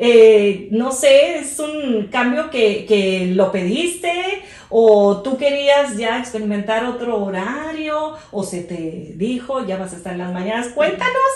[0.00, 4.12] Eh, no sé, es un cambio que, que lo pediste
[4.68, 10.12] o tú querías ya experimentar otro horario o se te dijo ya vas a estar
[10.12, 10.68] en las mañanas.
[10.68, 11.32] Cuéntanos.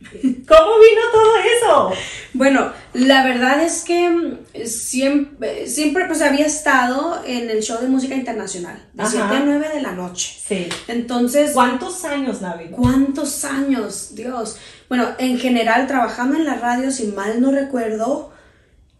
[0.00, 1.90] ¿Cómo vino todo eso?
[2.34, 7.88] Bueno, la verdad es que mm, siempre, siempre pues había estado en el show de
[7.88, 9.12] música internacional, de Ajá.
[9.12, 10.36] 7 a 9 de la noche.
[10.46, 10.68] Sí.
[10.88, 12.66] Entonces, ¿Cuántos años, Navi?
[12.70, 14.14] ¿cuántos años?
[14.14, 14.56] Dios.
[14.88, 18.32] Bueno, en general, trabajando en la radio, si mal no recuerdo,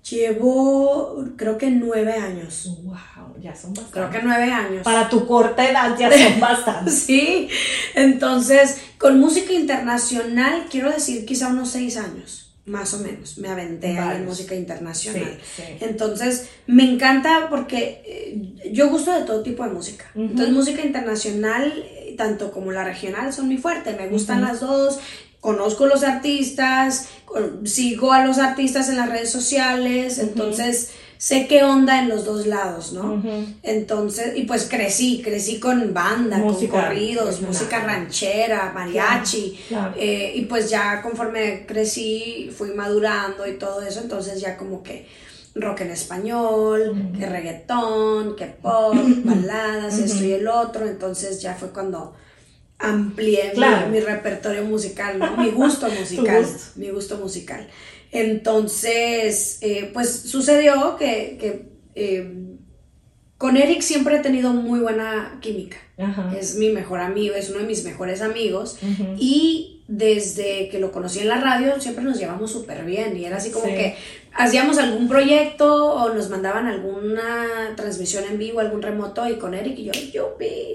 [0.08, 2.70] llevo creo que nueve años.
[2.84, 2.94] Wow,
[3.40, 3.92] ya son bastantes.
[3.92, 4.82] Creo que nueve años.
[4.82, 6.94] Para tu corta edad ya son bastantes.
[6.94, 7.48] Sí,
[7.94, 13.98] entonces con música internacional quiero decir quizá unos seis años, más o menos, me aventé
[13.98, 15.38] ahí en música internacional.
[15.56, 15.76] Sí, sí.
[15.80, 20.10] Entonces me encanta porque eh, yo gusto de todo tipo de música.
[20.14, 24.46] Entonces música internacional, eh, tanto como la regional, son mi fuerte, me gustan Ujú.
[24.48, 24.98] las dos.
[25.40, 27.08] Conozco los artistas,
[27.64, 30.92] sigo a los artistas en las redes sociales, entonces
[31.26, 33.22] sé qué onda en los dos lados, ¿no?
[33.62, 39.58] Entonces, y pues crecí, crecí con banda, Música con corridos, música ranchera, mariachi.
[39.68, 39.94] Claro, claro.
[39.98, 45.06] eh, y pues ya conforme crecí, fui madurando y todo eso, entonces ya como que
[45.54, 46.80] rock en español,
[47.18, 50.86] que reggaetón, que pop, baladas, esto y el otro.
[50.86, 52.12] Entonces ya fue cuando
[52.78, 53.52] amplié
[53.90, 55.36] mi- repertorio musical, ¿no?
[55.36, 56.42] Mi gusto musical.
[56.42, 56.58] gusto.
[56.76, 57.66] Mi gusto musical.
[58.14, 62.30] Entonces, eh, pues sucedió que, que, eh,
[63.38, 65.76] con Eric siempre he tenido muy buena química.
[65.98, 66.32] Ajá.
[66.38, 68.78] Es mi mejor amigo, es uno de mis mejores amigos.
[68.82, 69.16] Ujú.
[69.18, 73.16] Y desde que lo conocí en la radio, siempre nos llevamos súper bien.
[73.16, 73.72] Y era así como Sí.
[73.72, 73.96] que
[74.32, 79.28] hacíamos algún proyecto o nos mandaban alguna transmisión en vivo, algún remoto.
[79.28, 79.92] Y con Eric y yo.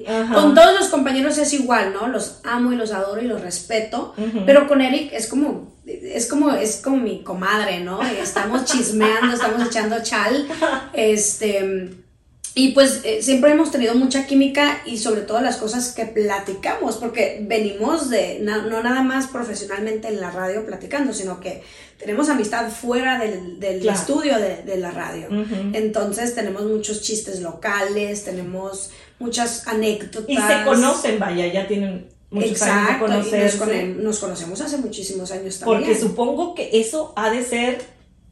[0.08, 0.36] Ajá.
[0.36, 2.08] Con todos los compañeros es igual, ¿no?
[2.08, 4.13] Los amo y los adoro y los respeto.
[4.45, 5.73] Pero con Eric es como,
[6.04, 8.02] es como, es como mi comadre, ¿no?
[8.04, 10.47] Estamos chismeando, estamos echando chal.
[10.93, 11.89] Este.
[12.56, 16.97] Y pues eh, siempre hemos tenido mucha química y sobre todo las cosas que platicamos,
[16.97, 21.63] porque venimos de, na- no nada más profesionalmente en la radio platicando, sino que
[21.99, 23.97] tenemos amistad fuera del, del Claro.
[23.99, 25.28] estudio de, de la radio.
[25.73, 30.23] Entonces tenemos muchos chistes locales, tenemos muchas anécdotas.
[30.28, 34.78] Y se conocen, vaya, ya tienen muchos años de Exacto, y nos, nos conocemos hace
[34.78, 35.80] muchísimos años también.
[35.82, 37.80] Porque supongo que eso ha de ser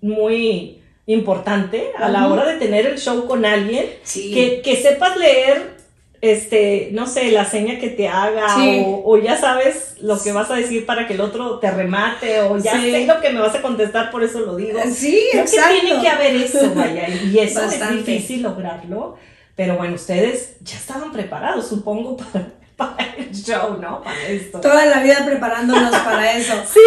[0.02, 4.32] muy importante a la hora de tener el show con alguien, Sí.
[4.34, 5.78] que, que sepas leer,
[6.20, 8.84] este, no sé, la seña que te haga, Sí.
[8.86, 12.42] o, o ya sabes lo que vas a decir para que el otro te remate,
[12.42, 12.92] o ya Sí.
[12.92, 14.80] sé lo que me vas a contestar, por eso lo digo.
[14.94, 15.76] Sí, Creo exacto.
[15.76, 18.00] que tiene que haber eso, vaya, y eso Bastante.
[18.00, 19.16] es difícil lograrlo,
[19.56, 24.04] pero bueno, ustedes ya estaban preparados, supongo, para, para el show, ¿no?
[24.04, 24.62] Para esto.
[24.62, 26.54] Toda la vida preparándonos para eso.
[26.72, 26.80] Sí.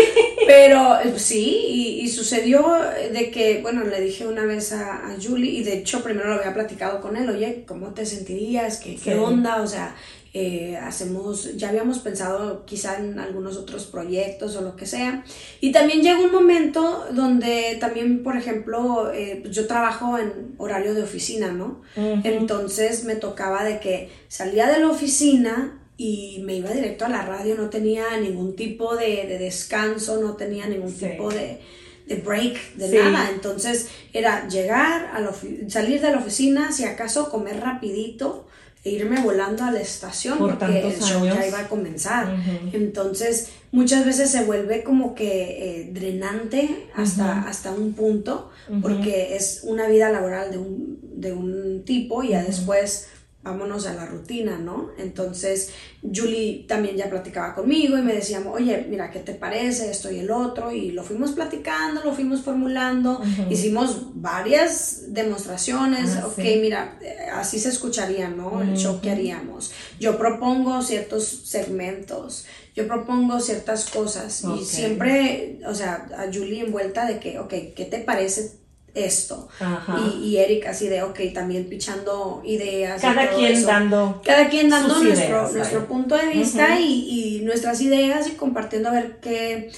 [0.46, 2.78] Pero eh, sí, y, y sucedió
[3.12, 6.36] de que, bueno, le dije una vez a, a Julie, y de hecho primero lo
[6.36, 8.78] había platicado con él, oye, ¿cómo te sentirías?
[8.78, 9.60] ¿Qué, onda?
[9.62, 9.96] O sea,
[10.32, 15.24] eh, hacemos, ya habíamos pensado quizá en algunos otros proyectos o lo que sea.
[15.60, 20.94] Y también llegó un momento donde también, por ejemplo, eh, pues yo trabajo en horario
[20.94, 21.82] de oficina, ¿no?
[21.96, 27.22] Entonces me tocaba de que salía de la oficina y me iba directo a la
[27.26, 31.06] radio, no tenía ningún tipo de, de descanso, no tenía ningún Sí.
[31.06, 31.58] tipo de,
[32.06, 32.96] de break, de Sí.
[32.96, 33.28] nada.
[33.30, 35.30] Entonces era llegar, a la
[35.68, 38.46] salir de la oficina, si acaso comer rapidito
[38.82, 42.34] e irme volando a la estación Por porque el show ya iba a comenzar.
[42.72, 49.60] Entonces, muchas veces se vuelve como que eh, drenante hasta, hasta un punto, porque es
[49.64, 53.08] una vida laboral de un, de un tipo y ya después
[53.42, 54.90] vámonos a la rutina, ¿no?
[54.98, 55.70] Entonces,
[56.02, 60.18] Julie también ya platicaba conmigo y me decía, oye, mira, ¿qué te parece esto y
[60.18, 60.70] el otro?
[60.72, 66.58] Y lo fuimos platicando, lo fuimos formulando, hicimos varias demostraciones, Ah, ok, sí.
[66.60, 68.60] mira, eh, así se escucharía, ¿no?
[68.60, 69.72] El show que haríamos.
[69.98, 74.60] Yo propongo ciertos segmentos, yo propongo ciertas cosas Ok.
[74.60, 78.59] y siempre, o sea, a Julie envuelta de que, ok, ¿qué te parece
[78.94, 79.48] esto?
[79.60, 79.98] Ajá.
[80.14, 82.98] Y, y Eric así de, ok, también pichando ideas.
[82.98, 83.66] y Cada todo quien eso.
[83.66, 84.22] dando.
[84.24, 88.32] Cada quien dando sus nuestro, ideas, nuestro punto de vista y, y nuestras ideas y
[88.32, 89.70] compartiendo a ver qué,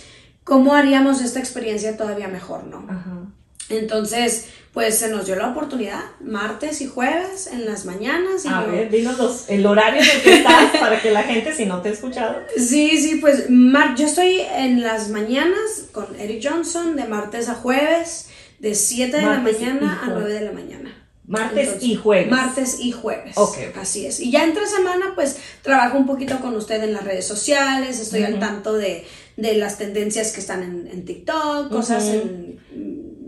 [0.45, 2.87] cómo haríamos esta experiencia todavía mejor, ¿no?
[2.89, 3.19] Ajá.
[3.69, 8.45] Entonces, pues se nos dio la oportunidad, martes y jueves en las mañanas.
[8.45, 11.23] Y A yo- ver, dinos los- el horario en el que estás para que la
[11.23, 12.37] gente, si no te ha escuchado.
[12.57, 17.55] Sí, sí, pues mar- yo estoy en las mañanas con Eric Johnson de martes a
[17.55, 18.29] jueves,
[18.63, 20.23] de 7 de Martes la mañana a jueves.
[20.23, 20.99] 9 de la mañana.
[21.27, 22.31] Martes y jueves.
[22.31, 23.37] Martes y jueves.
[23.37, 23.57] Ok.
[23.81, 24.21] Así es.
[24.21, 28.23] Y ya entre semana, pues trabajo un poquito con usted en las redes sociales, estoy
[28.25, 29.05] al tanto de,
[29.37, 32.59] de las tendencias que están en, en TikTok, cosas en,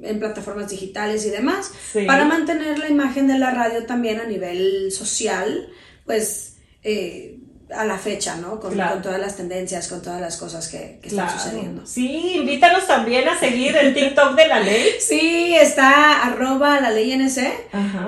[0.03, 2.05] en plataformas digitales y demás, Sí.
[2.05, 5.69] para mantener la imagen de la radio también a nivel social,
[6.05, 7.34] pues eh,
[7.77, 8.61] a la fecha, ¿no?
[8.61, 8.95] Con, Claro.
[8.95, 11.87] con todas las tendencias, con todas las cosas que, que están sucediendo.
[11.87, 14.85] Sí, invítanos también a seguir el TikTok de la ley.
[15.01, 17.39] Sí, está arroba la ley NC,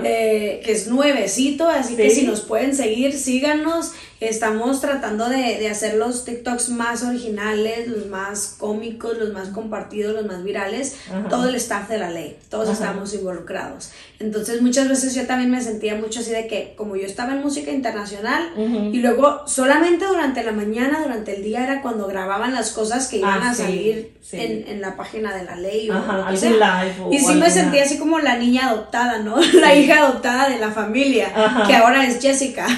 [0.05, 3.93] eh, que es nuevecito, así que si nos pueden seguir, síganos.
[4.29, 10.15] Estamos tratando de, de hacer los TikToks más originales, los más cómicos, los más compartidos,
[10.15, 10.97] los más virales.
[11.11, 11.29] Ajá.
[11.29, 12.73] Todo el staff de la ley, todos Ajá.
[12.73, 13.91] estamos involucrados.
[14.19, 17.43] Entonces muchas veces yo también me sentía mucho así de que como yo estaba en
[17.43, 18.91] música internacional Ujú.
[18.95, 23.19] y luego solamente durante la mañana, durante el día era cuando grababan las cosas que
[23.19, 24.39] iban Ah, a sí, salir sí.
[24.41, 27.51] En, en la página de la ley o lo que live o Y sí me
[27.51, 29.37] sentía así como la niña adoptada, ¿no?
[29.53, 31.33] La hija adoptada de la familia,
[31.67, 32.67] que ahora es Jessica.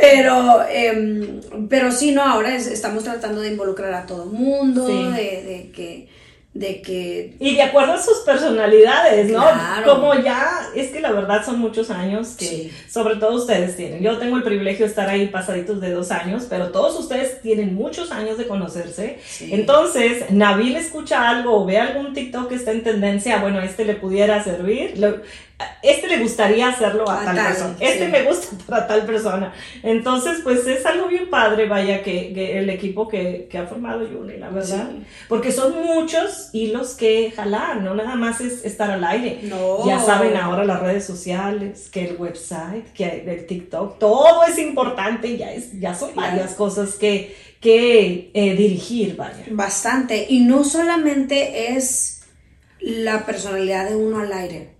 [0.00, 5.02] pero, em, pero sí, no, ahora es- estamos tratando de involucrar a todo mundo, Sí.
[5.16, 6.08] de, de que,
[6.52, 9.38] de que Y de acuerdo a sus personalidades, ¿no?
[9.40, 9.94] Claro.
[9.94, 12.72] Como ya, es que la verdad son muchos años que Sí.
[12.90, 14.02] sobre todo ustedes tienen.
[14.02, 17.74] Yo tengo el privilegio de estar ahí pasaditos de dos años, pero todos ustedes tienen
[17.76, 19.18] muchos años de conocerse.
[19.24, 19.50] Sí.
[19.54, 23.94] Entonces, Nabil escucha algo o ve algún TikTok que está en tendencia, bueno, este le
[23.94, 24.98] pudiera servir.
[24.98, 25.18] lo-
[25.82, 27.76] este le gustaría hacerlo a, A tal, tal, persona.
[27.80, 28.12] Este sí.
[28.12, 29.52] me gusta para tal persona.
[29.82, 34.06] Entonces, pues es algo bien padre, vaya, que, que el equipo que, que ha formado
[34.08, 34.90] Yuni, la verdad.
[34.90, 35.02] Sí.
[35.28, 39.40] Porque son muchos hilos que jalar, no nada más es estar al aire.
[39.44, 39.86] No.
[39.86, 45.36] Ya saben ahora las redes sociales, que el website, que el TikTok, todo es importante,
[45.36, 46.32] ya, es, ya son Claro.
[46.32, 49.44] varias cosas que, que eh, dirigir, vaya.
[49.50, 50.26] Bastante.
[50.28, 52.22] Y no solamente es
[52.80, 54.70] la personalidad de uno al aire.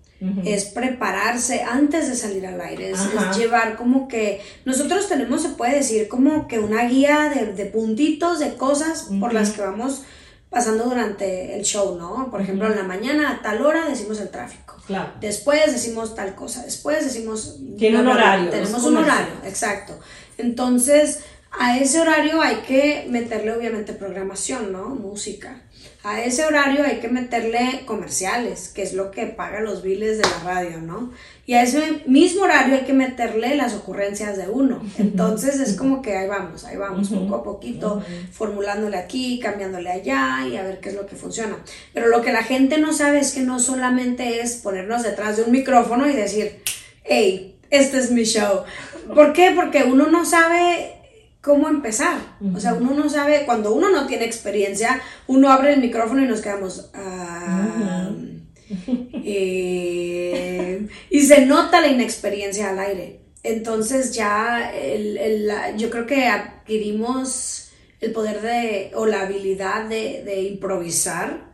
[0.45, 3.01] Es prepararse antes de salir al aire, es,
[3.39, 8.39] llevar como que nosotros tenemos, se puede decir, como que una guía de, de puntitos,
[8.39, 10.03] de cosas por las que vamos
[10.51, 12.29] pasando durante el show, ¿no?
[12.31, 14.77] Por ejemplo, en la mañana a tal hora decimos el tráfico.
[14.87, 15.13] Claro.
[15.21, 17.59] Después decimos tal cosa, después decimos...
[17.79, 19.99] Tiene un horario, Tenemos un horario, exacto.
[20.37, 21.21] Entonces,
[21.53, 24.89] a ese horario hay que meterle obviamente programación, ¿no?
[24.89, 25.63] Música.
[26.03, 30.23] A ese horario hay que meterle comerciales, que es lo que paga los biles de
[30.23, 31.13] la radio, ¿no?
[31.45, 34.81] Y a ese mismo horario hay que meterle las ocurrencias de uno.
[34.99, 40.47] Entonces es como que ahí vamos, ahí vamos, poco a poquito, formulándole aquí, cambiándole allá
[40.51, 41.59] y a ver qué es lo que funciona.
[41.93, 45.43] Pero lo que la gente no sabe es que no solamente es ponernos detrás de
[45.43, 46.63] un micrófono y decir,
[47.05, 48.63] hey, este es mi show.
[49.15, 49.53] ¿Por qué?
[49.55, 51.00] Porque uno no sabe
[51.41, 52.19] cómo empezar.
[52.55, 56.29] O sea, uno no sabe, cuando uno no tiene experiencia, uno abre el micrófono y
[56.29, 56.91] nos quedamos...
[56.95, 58.11] "Ah,
[59.25, 63.21] eh", y se nota la inexperiencia al aire.
[63.43, 69.85] Entonces ya el- el- la- yo creo que adquirimos el poder de, o la habilidad
[69.89, 71.49] de, de improvisar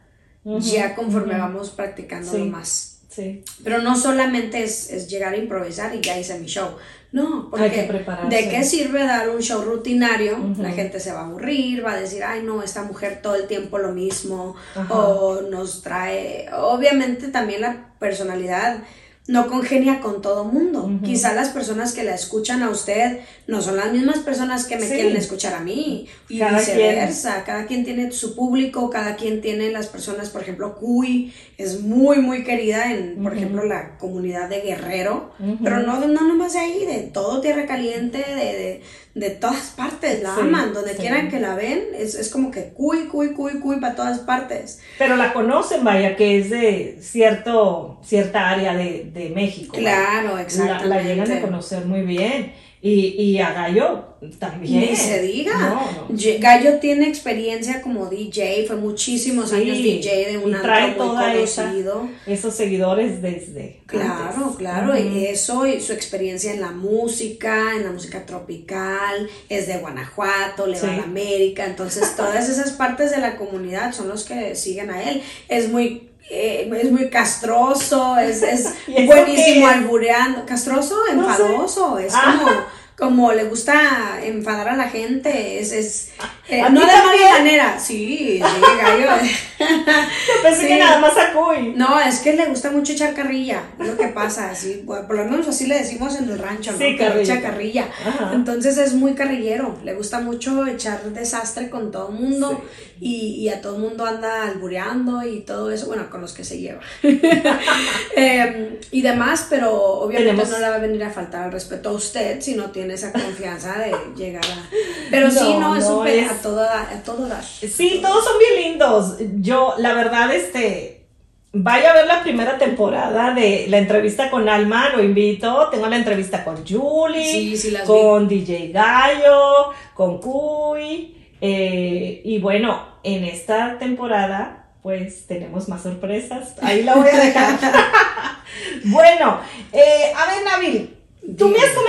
[0.61, 2.38] ya conforme vamos practicando Sí.
[2.44, 2.95] más.
[3.16, 3.42] Sí.
[3.64, 6.76] Pero no solamente es, es llegar a improvisar y ya hice mi show.
[7.12, 8.26] No, porque que.
[8.29, 10.37] ¿de qué sirve dar un show rutinario?
[10.37, 10.61] Ujú.
[10.62, 13.46] La gente se va a aburrir, va a decir, ay no, esta mujer todo el
[13.46, 14.92] tiempo lo mismo, Ajá.
[14.92, 18.81] o nos trae, obviamente también la personalidad
[19.29, 20.89] no congenia con todo mundo.
[21.05, 24.83] Quizá las personas que la escuchan a usted no son las mismas personas que me
[24.87, 24.95] Sí.
[24.95, 26.07] quieren escuchar a mí.
[26.29, 26.77] Y Cada quien.
[26.77, 27.43] viceversa.
[27.45, 32.19] Cada quien tiene su público, cada quien tiene las personas, por ejemplo, Cuy es muy,
[32.19, 36.85] muy querida en, por ejemplo, la comunidad de Guerrero, pero no, no nomás de ahí,
[36.87, 38.83] de todo Tierra Caliente, de, de,
[39.16, 40.98] de todas partes, la Sí, aman, donde sí.
[40.98, 44.79] quieran que la ven, es, es como que Cuy, Cuy, Cuy, Cuy para todas partes.
[44.98, 49.74] Pero la conocen, vaya, que es de cierto, cierta área de, de México.
[49.76, 50.88] Claro, La, exactamente.
[50.88, 52.52] la llegan a conocer muy bien.
[52.88, 54.05] Y, y a Gallo
[54.38, 54.81] también.
[54.90, 55.59] Ni se diga.
[55.59, 55.75] No,
[56.09, 56.18] no.
[56.40, 61.05] Gallo tiene experiencia como DJ, fue muchísimos Sí, años DJ de y un trae antro
[61.07, 62.09] muy toda esa- conocido.
[62.27, 63.81] Esos seguidores desde.
[63.87, 64.57] Claro, antes.
[64.59, 69.79] claro, y eso y su experiencia en la música, en la música tropical, es de
[69.79, 71.01] Guanajuato, le va Sí.
[71.01, 75.22] a América, entonces todas esas partes de la comunidad son los que siguen a él.
[75.49, 80.45] Es muy eh, es muy castroso, es, es ¿Y buenísimo albureando.
[80.45, 81.43] Castroso, No sé.
[81.43, 82.37] enfadoso, es Ah.
[82.43, 82.51] como,
[82.97, 86.09] como le gusta enfadar a la gente, es, es
[86.49, 89.07] eh, ¿A no de mala manera, sí, sí, gallo.
[89.59, 90.66] Yo pensé Sí.
[90.68, 91.74] que nada más a Cuy.
[91.76, 95.16] No, es que le gusta mucho echar carrilla, es lo que pasa, así, bueno, por
[95.16, 96.78] lo menos así le decimos en el rancho, ¿no?
[96.78, 97.34] Sí, carrilla.
[97.34, 97.88] echa carrilla.
[98.07, 98.30] Ajá.
[98.34, 102.64] Entonces es muy carrillero, le gusta mucho echar desastre con todo el mundo
[103.01, 106.44] y, y a todo el mundo anda albureando y todo eso, bueno, con los que
[106.44, 106.80] se lleva.
[108.16, 111.90] Em, y demás, pero obviamente Tenemos- no le va a venir a faltar al respeto
[111.90, 114.68] a usted si no tiene esa confianza de llegar a...
[115.11, 117.43] Pero sí, No, es no, súper es- a todo, da- a todo dar.
[117.45, 119.16] Sí, todos son bien lindos.
[119.41, 121.07] Yo, la verdad, este,
[121.53, 125.68] vaya a ver la primera temporada de la entrevista con Alma, lo invito.
[125.70, 127.87] Tengo la entrevista con Julie, Sí, sí las vi.
[127.89, 131.12] con DJ Gallo, con Cuy.
[131.41, 136.55] eh, y bueno, en esta temporada, pues tenemos más sorpresas.
[136.62, 137.59] Ahí la voy a dejar.
[138.84, 139.41] bueno,
[139.72, 140.93] eh, a ver, Nabil.
[141.37, 141.86] Tú me has comentado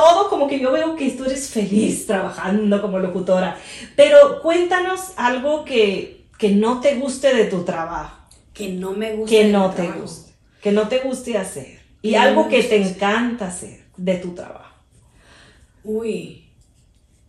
[0.00, 3.56] todo, como que yo veo que tú eres feliz trabajando como locutora,
[3.96, 8.16] pero cuéntanos algo que, que no te guste de tu trabajo,
[8.52, 9.30] Que no me gusta.
[9.36, 10.00] que no te trabajo.
[10.02, 10.32] guste,
[10.62, 12.94] que no te guste hacer, y Que algo que guste te hacer.
[12.96, 14.74] encanta hacer de tu trabajo.
[15.84, 16.42] Uy.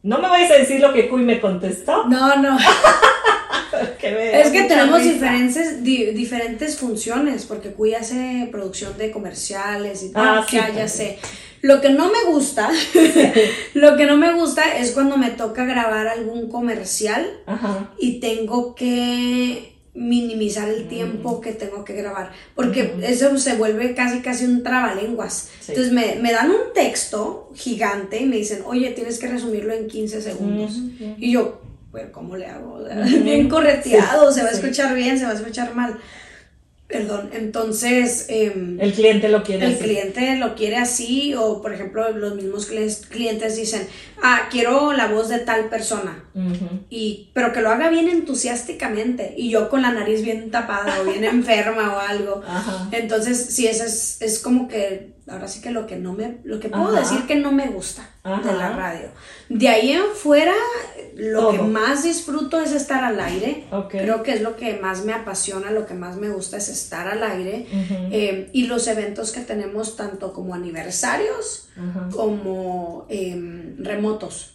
[0.04, 2.06] No me vayas a decir lo que Cuy me contestó.
[2.08, 2.58] No, no.
[4.00, 5.14] que Es que tenemos risa.
[5.14, 10.62] diferentes, di- diferentes funciones, porque Cuy hace producción de comerciales y Ah, tal, sí, ya,
[10.68, 10.86] también.
[10.86, 11.20] ya sé.
[11.68, 12.72] Lo que no me gusta,
[13.74, 17.92] lo que no me gusta es cuando me toca grabar algún comercial Ajá.
[18.00, 24.22] y tengo que minimizar el tiempo que tengo que grabar, porque eso se vuelve casi
[24.22, 25.50] casi un trabalenguas.
[25.60, 25.74] Sí.
[25.74, 29.88] Entonces me, me dan un texto gigante y me dicen, oye, tienes que resumirlo en
[29.88, 30.72] 15 segundos.
[31.18, 31.60] Y yo,
[31.92, 32.80] bueno, ¿cómo le hago?
[33.24, 35.98] Bien correteado, se va a escuchar bien, se va a escuchar mal.
[36.88, 38.28] Perdón, entonces...
[38.30, 39.84] em, El cliente lo quiere el así.
[39.84, 43.86] cliente lo quiere así o por ejemplo los mismos cli- clientes dicen,
[44.22, 46.24] ah, quiero la voz de tal persona.
[46.90, 51.06] Y, pero que lo haga bien entusiásticamente y yo con la nariz bien tapada o
[51.06, 52.44] bien enferma o algo.
[52.48, 52.90] Ajá.
[52.92, 56.60] Entonces, sí, eso es, es como que, ahora sí que lo que no me, lo
[56.60, 57.00] que puedo Ajá.
[57.00, 58.42] decir que no me gusta Ajá.
[58.48, 59.08] de la radio.
[59.50, 60.54] De ahí en fuera,
[61.16, 63.66] lo que más disfruto es estar al aire.
[63.90, 67.08] Creo que es lo que más me apasiona, lo que más me gusta es estar
[67.08, 67.66] al aire.
[67.72, 68.10] Ujú.
[68.12, 71.70] Eh, y los eventos que tenemos, tanto como aniversarios,
[72.12, 74.07] como remotos,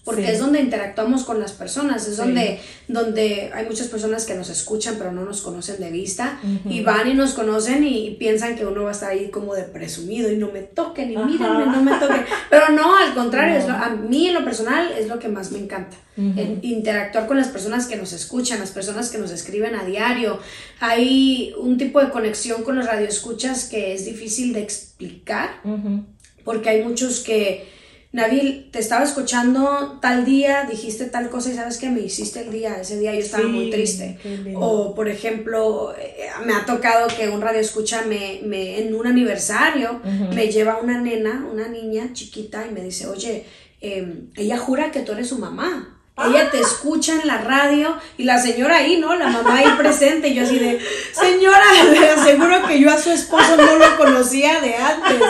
[0.04, 0.30] porque Sí.
[0.32, 2.20] es donde interactuamos con las personas, es Sí.
[2.22, 6.70] donde, donde hay muchas personas que nos escuchan pero no nos conocen de vista Ujú.
[6.72, 9.62] y van y nos conocen y piensan que uno va a estar ahí como de
[9.64, 11.26] presumido y no me toquen y Ajá.
[11.26, 13.76] mírenme, no me toquen, pero no, al contrario, es No.
[13.78, 16.38] lo- a mí en lo personal es lo que más me encanta, Ujú.
[16.40, 20.38] el interactuar con las personas que nos escuchan, las personas que nos escriben a diario,
[20.80, 26.04] hay un tipo de conexión con los radioescuchas que es difícil de explicar, Ujú.
[26.44, 27.68] porque hay muchos que,
[28.12, 32.52] Nabil, te estaba escuchando tal día, dijiste tal cosa y sabes que me hiciste el
[32.52, 34.18] día, ese día yo estaba Sí, muy triste.
[34.54, 39.06] O, por ejemplo, eh, me ha tocado que un radio escucha me, me, en un
[39.06, 40.00] aniversario
[40.34, 43.46] me lleva una nena, una niña chiquita y me dice, oye,
[43.80, 45.98] eh, ella jura que tú eres su mamá.
[46.28, 49.14] Ella te escucha en la radio y la señora ahí, ¿no?
[49.16, 50.28] La mamá ahí presente.
[50.28, 50.78] Y yo así de,
[51.12, 55.22] señora, le aseguro que yo a su esposo no lo conocía de antes.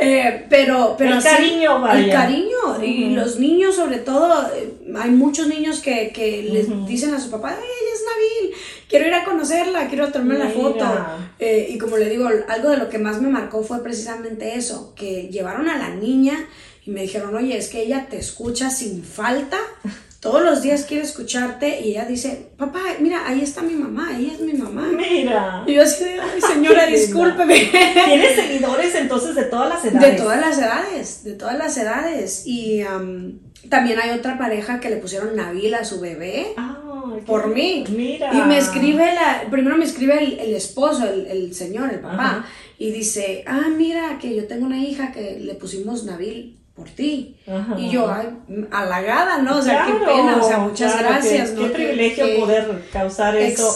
[0.00, 2.04] Eh, pero, pero El cariño, vaya.
[2.04, 2.82] El cariño.
[2.82, 7.30] Y los niños, sobre todo, eh, hay muchos niños que, que les dicen a su
[7.30, 8.54] papá, "Ay, ella es Nabil,
[8.88, 10.84] quiero ir a conocerla, quiero tomarme la foto.
[11.38, 14.94] Eh, y como le digo, algo de lo que más me marcó fue precisamente eso,
[14.94, 16.46] que llevaron a la niña
[16.86, 19.58] y me dijeron, oye, es que ella te escucha sin falta,
[20.24, 24.32] todos los días quiere escucharte y ella dice, papá, mira, ahí está mi mamá, ella
[24.32, 24.88] es mi mamá.
[24.90, 25.64] Mira.
[25.66, 27.70] Y yo así ay señora, discúlpeme.
[28.06, 30.10] Tienes seguidores entonces de todas las edades.
[30.10, 32.46] De todas las edades, de todas las edades.
[32.46, 37.54] Y am, también hay otra pareja que le pusieron Nabil a su bebé qué por
[37.54, 37.84] mí.
[37.90, 38.32] Mira.
[38.32, 42.14] Y me escribe la, primero me escribe el, el esposo, el, el señor, el papá,
[42.14, 42.46] Ajá.
[42.78, 47.36] y dice, ah, mira, que yo tengo una hija que le pusimos Nabil por ti.
[47.46, 47.78] Ajá.
[47.78, 48.28] Y yo, ay,
[48.72, 49.58] halagada, ¿no?
[49.58, 51.62] O sea, qué pena, o sea, muchas claro, gracias, qué, ¿no?
[51.62, 53.72] Qué Que- privilegio que- poder causar eso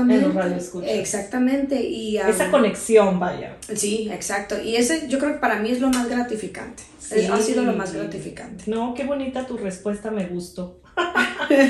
[0.00, 0.90] en- los radioescuchas.
[0.90, 1.80] Exactamente.
[1.80, 3.56] Y, am, Esa conexión, vaya.
[3.74, 4.60] Sí, exacto.
[4.60, 6.82] Y ese yo creo que para mí es lo más gratificante.
[6.98, 7.26] Sí.
[7.30, 8.64] Ha sido lo más gratificante.
[8.68, 10.80] No, qué bonita tu respuesta, me gustó.
[11.48, 11.64] ¿Qué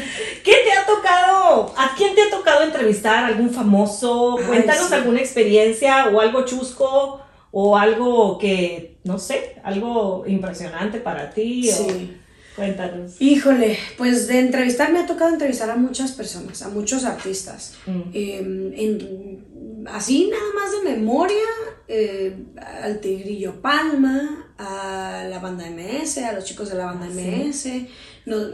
[0.44, 1.72] te ha tocado?
[1.76, 3.24] ¿A quién te ha tocado entrevistar?
[3.24, 4.36] ¿Algún famoso?
[4.38, 4.94] Ay, Cuéntanos sí.
[4.94, 7.20] alguna experiencia o algo chusco
[7.52, 11.68] o algo que, no sé, algo impresionante para ti.
[11.70, 12.16] o- Sí.
[12.56, 13.12] Cuéntanos.
[13.18, 17.76] Híjole, pues de entrevistar me ha tocado entrevistar a muchas personas, a muchos artistas.
[17.86, 18.00] Mm.
[18.12, 21.36] Eh, en- así nada más de memoria,
[21.88, 22.36] eh,
[22.82, 27.86] al Tigrillo Palma, a la banda MS, a los chicos de la banda MS.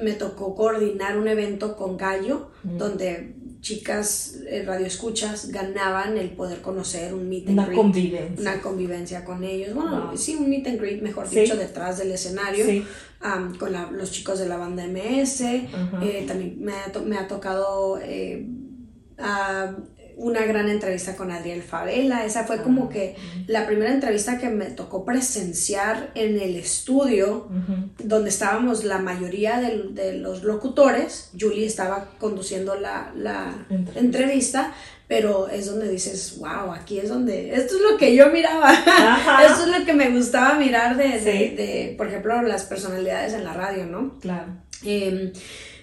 [0.02, 7.12] me tocó coordinar un evento con Gallo, donde chicas eh, radioescuchas ganaban el poder conocer
[7.14, 8.40] un meet and una Convivencia.
[8.40, 9.74] Una convivencia con ellos.
[9.74, 12.64] Bueno, sí, un meet and greet, mejor dicho, detrás del escenario.
[13.58, 15.40] con los chicos de la banda MS.
[15.40, 18.46] Eh, también me ha, me ha tocado eh,
[20.18, 22.24] una gran entrevista con Adriel Favela.
[22.24, 23.16] Esa fue como ah, que
[23.46, 27.48] la primera entrevista que me tocó presenciar en el estudio,
[27.98, 31.30] donde estábamos la mayoría de, los locutores.
[31.38, 33.12] Julie estaba conduciendo la,
[33.94, 34.74] entrevista.
[35.06, 38.72] pero es donde dices, wow, aquí es donde, esto es lo que yo miraba,
[39.46, 43.54] esto es lo que me gustaba mirar de, de, por ejemplo, las personalidades en la
[43.54, 44.18] radio, ¿no?
[44.20, 44.68] Claro.
[44.84, 45.32] Em,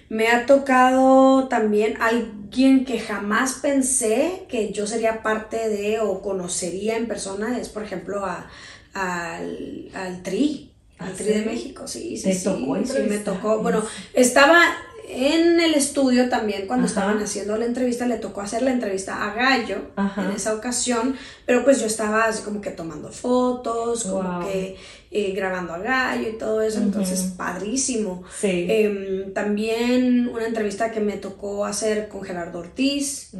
[0.08, 6.96] me ha tocado también alguien que jamás pensé que yo sería parte de o conocería
[6.96, 8.48] en persona, es por ejemplo a,
[8.94, 13.58] al, al Tri, al ¿Ah, Tri de México, sí, sí, sí, sí, me tocó.
[13.60, 13.82] Bueno,
[14.14, 14.62] estaba
[15.08, 19.34] en el estudio también, cuando estaban haciendo la entrevista, le tocó hacer la entrevista a
[19.34, 19.76] Gallo
[20.16, 24.76] en esa ocasión, pero pues yo estaba así como que tomando fotos, como que
[25.10, 28.24] eh, grabando a Gallo y todo eso, entonces padrísimo.
[28.42, 33.32] Em, también una entrevista que me tocó hacer con Gerardo Ortiz,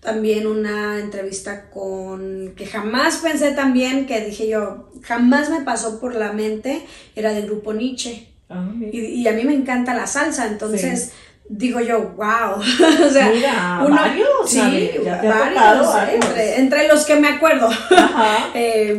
[0.00, 6.14] también una entrevista con que jamás pensé también, que dije yo, jamás me pasó por
[6.14, 6.82] la mente,
[7.16, 8.37] era del grupo Nietzsche.
[8.50, 11.12] Ah, y, a mí me encanta la salsa, entonces
[11.48, 12.56] digo yo, wow.
[13.06, 14.58] o sea, Mira, varios, sí,
[15.04, 17.68] varios, entre, entre, los que me acuerdo.
[18.54, 18.98] eh,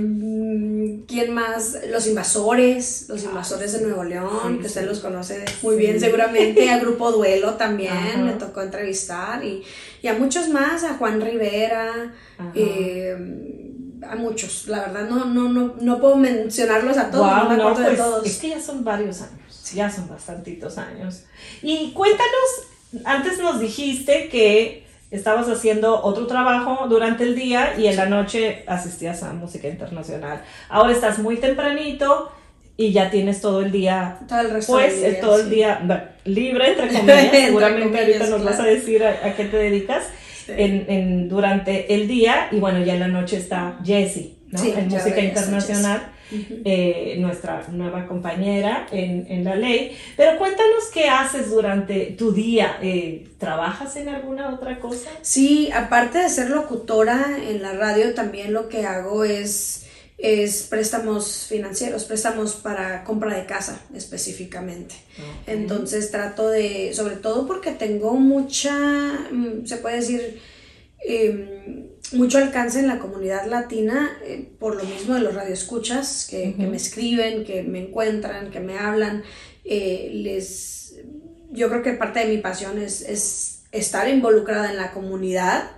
[1.07, 1.75] ¿Quién más?
[1.89, 6.69] Los invasores, los ah, invasores de Nuevo León, que usted los conoce muy bien seguramente,
[6.69, 9.63] al grupo Duelo también me tocó entrevistar y,
[10.03, 12.13] y, a muchos más, a Juan Rivera,
[12.53, 13.17] eh,
[14.07, 17.81] a muchos, la verdad no, no, no, no puedo mencionarlos a todos, no me acuerdo
[17.81, 18.25] de pues, todos.
[18.25, 21.23] Es que ya son varios años, ya son bastantitos años.
[21.61, 27.95] Y cuéntanos, antes nos dijiste que estabas haciendo otro trabajo durante el día y en
[27.95, 30.43] la noche asistías a música internacional.
[30.69, 32.31] Ahora estás muy tempranito
[32.77, 36.69] y ya tienes todo el día, todo el resto pues, día, todo el día libre,
[36.69, 40.05] entre comillas, seguramente ahorita nos vas a decir a, qué te dedicas
[40.57, 44.63] en, en, durante el día y bueno, ya en la noche está Jessie, ¿no?
[44.63, 46.11] en música internacional.
[46.31, 49.97] Eh, nuestra nueva compañera en, en, la ley.
[50.15, 52.77] Pero cuéntanos qué haces durante tu día.
[52.83, 55.09] Eh, ¿Trabajas en alguna otra cosa?
[55.23, 59.88] Sí, aparte de ser locutora en la radio, también lo que hago es
[60.19, 64.95] es préstamos financieros, préstamos para compra de casa específicamente.
[65.47, 68.73] Entonces trato de, sobre todo porque tengo mucha,
[69.31, 70.41] mm, se puede decir,
[71.05, 76.55] em, mucho alcance en la comunidad latina eh, por lo mismo de los radioescuchas que,
[76.55, 79.23] que me escriben, que me encuentran, que me hablan.
[79.63, 80.95] Eh, les,
[81.51, 85.71] yo creo que parte de mi pasión es, es estar involucrada en la comunidad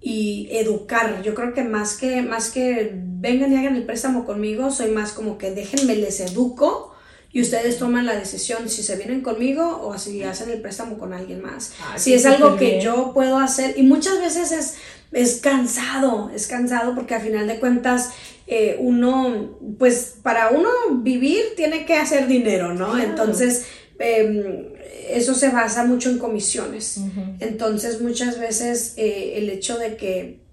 [0.00, 1.22] y educar.
[1.22, 5.12] Yo creo que más que más que vengan y hagan el préstamo conmigo, soy más
[5.12, 6.94] como que déjenme les educo
[7.32, 11.12] y ustedes toman la decisión si se vienen conmigo o si hacen el préstamo con
[11.12, 11.72] alguien más.
[11.80, 14.76] Ah, si es algo que yo puedo hacer y muchas veces es
[15.14, 18.10] es cansado, es cansado porque a final de cuentas
[18.46, 22.98] eh, uno, pues para uno vivir tiene que hacer dinero, ¿no?
[22.98, 23.66] Entonces,
[23.98, 24.73] em,
[25.08, 27.00] eso se basa mucho en comisiones.
[27.40, 30.44] Entonces, muchas veces eh, el hecho de que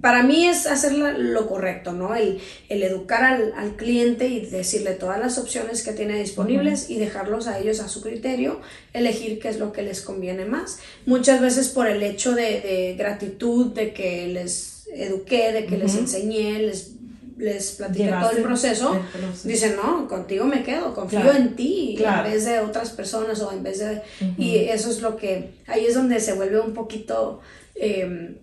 [0.00, 2.14] para mí es hacer lo correcto, ¿no?
[2.14, 7.58] El, educar al, cliente y decirle todas las opciones que tiene disponibles y dejarlos a
[7.58, 8.60] ellos a su criterio,
[8.92, 10.78] elegir qué es lo que les conviene más.
[11.06, 16.58] Muchas veces por el hecho de, gratitud, de que les eduqué, de que les enseñé,
[16.58, 16.92] les
[17.36, 19.00] les platiqué todo el proceso,
[19.44, 23.62] dicen, no, contigo me quedo, confío en ti en vez de otras personas o en
[23.62, 24.02] vez de...
[24.38, 27.40] Y eso es lo que, ahí es donde se vuelve un poquito...
[27.74, 28.36] Em,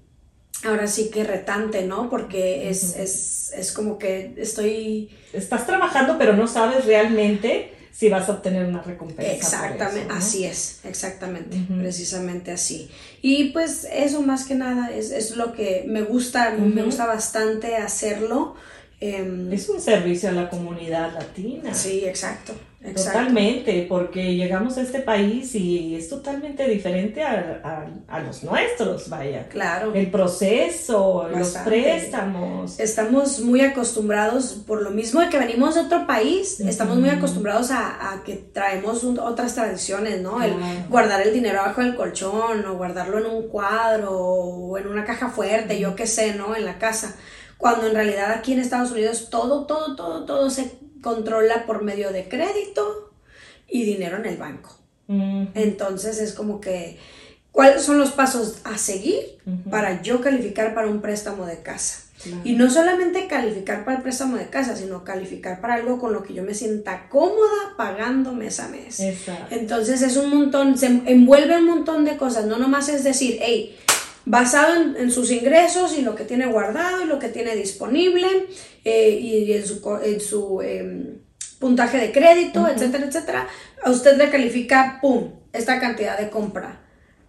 [0.65, 2.09] ahora sí que retante, ¿no?
[2.09, 5.09] Porque es, es, es, como que estoy...
[5.31, 9.31] Estás trabajando, pero no sabes realmente si vas a obtener una recompensa.
[9.33, 12.89] Exactamente, así es, exactamente, precisamente así.
[13.21, 17.75] Y pues eso más que nada es, es lo que me gusta, me gusta bastante
[17.75, 18.55] hacerlo.
[19.01, 21.73] Em, es un servicio a la comunidad latina.
[21.73, 22.53] Sí, exacto.
[22.95, 29.49] Totalmente, porque llegamos a este país y es totalmente diferente a, los nuestros, vaya.
[29.49, 29.93] Claro.
[29.93, 32.79] El proceso, los préstamos.
[32.79, 37.69] Estamos muy acostumbrados, por lo mismo de que venimos de otro país, estamos muy acostumbrados
[37.71, 40.41] a, que traemos otras tradiciones, ¿no?
[40.41, 40.53] El
[40.89, 45.29] guardar el dinero abajo del colchón o guardarlo en un cuadro o en una caja
[45.29, 46.55] fuerte, yo qué sé, ¿no?
[46.55, 47.17] En la casa.
[47.59, 52.11] Cuando en realidad aquí en Estados Unidos todo, todo, todo, todo se controla por medio
[52.13, 53.11] de crédito
[53.67, 54.77] y dinero en el banco.
[55.09, 56.97] Entonces es como que,
[57.51, 59.39] ¿cuáles son los pasos a seguir
[59.69, 62.03] para yo calificar para un préstamo de casa?
[62.45, 66.23] Y no solamente calificar para el préstamo de casa, sino calificar para algo con lo
[66.23, 69.01] que yo me sienta cómoda pagando mes a mes.
[69.49, 73.77] Entonces es un montón, se envuelve un montón de cosas, no nomás es decir, hey,
[74.25, 78.27] basado en, sus ingresos y lo que tiene guardado y lo que tiene disponible
[78.85, 81.19] eh, y, en su, en su em,
[81.59, 83.47] puntaje de crédito, etcétera, etcétera,
[83.83, 86.81] a usted le califica, ¡pum!, esta cantidad de compra.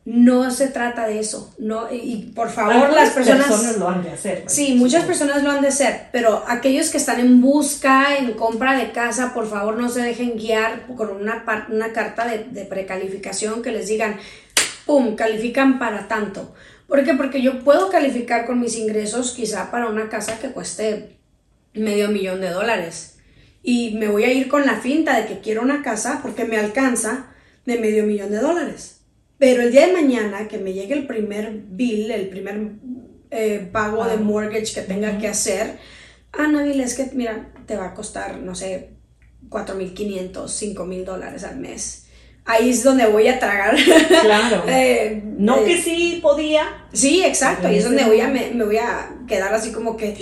[0.06, 4.44] No se trata de eso, no y, por favor las personas, lo han de hacer.
[4.46, 8.76] Sí, muchas personas lo han de hacer, pero aquellos que están en busca, en compra
[8.76, 13.60] de casa, por favor no se dejen guiar con una, una carta de, de precalificación
[13.60, 14.16] que les digan,
[14.86, 16.54] pum, califican para tanto.
[16.90, 17.14] ¿Por qué?
[17.14, 21.18] Porque yo puedo calificar con mis ingresos quizá para una casa que cueste
[21.72, 23.18] medio millón de dólares
[23.62, 26.56] y me voy a ir con la finta de que quiero una casa porque me
[26.56, 27.32] alcanza
[27.64, 29.02] de medio millón de dólares.
[29.38, 32.72] Pero el día de mañana que me llegue el primer bill, el primer
[33.30, 35.78] eh, pago de mortgage que tenga que hacer,
[36.32, 38.90] ah, Nabil, es que mira, te va a costar, no sé,
[39.48, 42.08] 4.500, 5.000 dólares al mes.
[42.44, 43.76] Ahí es donde voy a tragar.
[44.22, 44.64] Claro.
[44.68, 46.86] Eh, no que sí podía.
[46.92, 47.68] Sí, exacto.
[47.68, 50.14] Ahí es donde voy a, me, me voy a quedar así como que,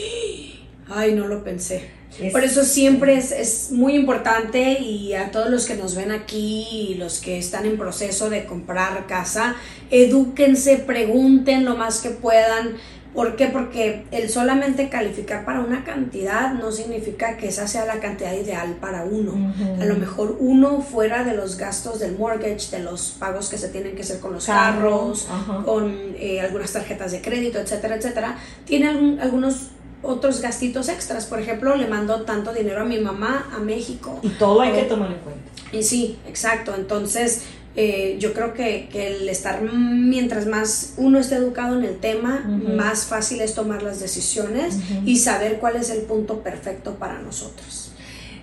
[0.89, 1.99] ay, no lo pensé.
[2.33, 6.95] Por eso siempre es, muy importante y a todos los que nos ven aquí y
[6.95, 9.55] los que están en proceso de comprar casa,
[9.91, 12.77] edúquense, pregunten lo más que puedan.
[13.15, 13.47] ¿Por qué?
[13.47, 18.77] Porque el solamente calificar para una cantidad no significa que esa sea la cantidad ideal
[18.81, 19.53] para uno.
[19.81, 23.69] A lo mejor uno fuera de los gastos del mortgage, de los pagos que se
[23.69, 25.27] tienen que hacer con los carros,
[25.65, 29.71] con eh, algunas tarjetas de crédito, etcétera, etcétera, tiene algunos
[30.03, 31.27] otros gastitos extras.
[31.27, 34.21] Por ejemplo, le mando tanto dinero a mi mamá a México.
[34.23, 35.51] Y todo hay que tomar en cuenta.
[35.73, 36.75] Y sí, exacto.
[36.75, 37.43] Entonces,
[37.81, 43.05] eh, yo creo que, el estar, mientras más uno esté educado en el tema, más
[43.07, 47.93] fácil es tomar las decisiones y saber cuál es el punto perfecto para nosotros.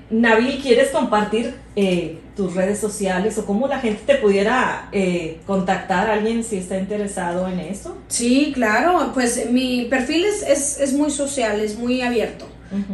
[0.10, 6.10] Nabil, ¿quieres compartir eh, tus redes sociales o cómo la gente te pudiera eh, contactar
[6.10, 7.98] a alguien si está interesado en eso?
[8.08, 12.46] Sí, claro, pues mi perfil es, es, muy social, es muy abierto,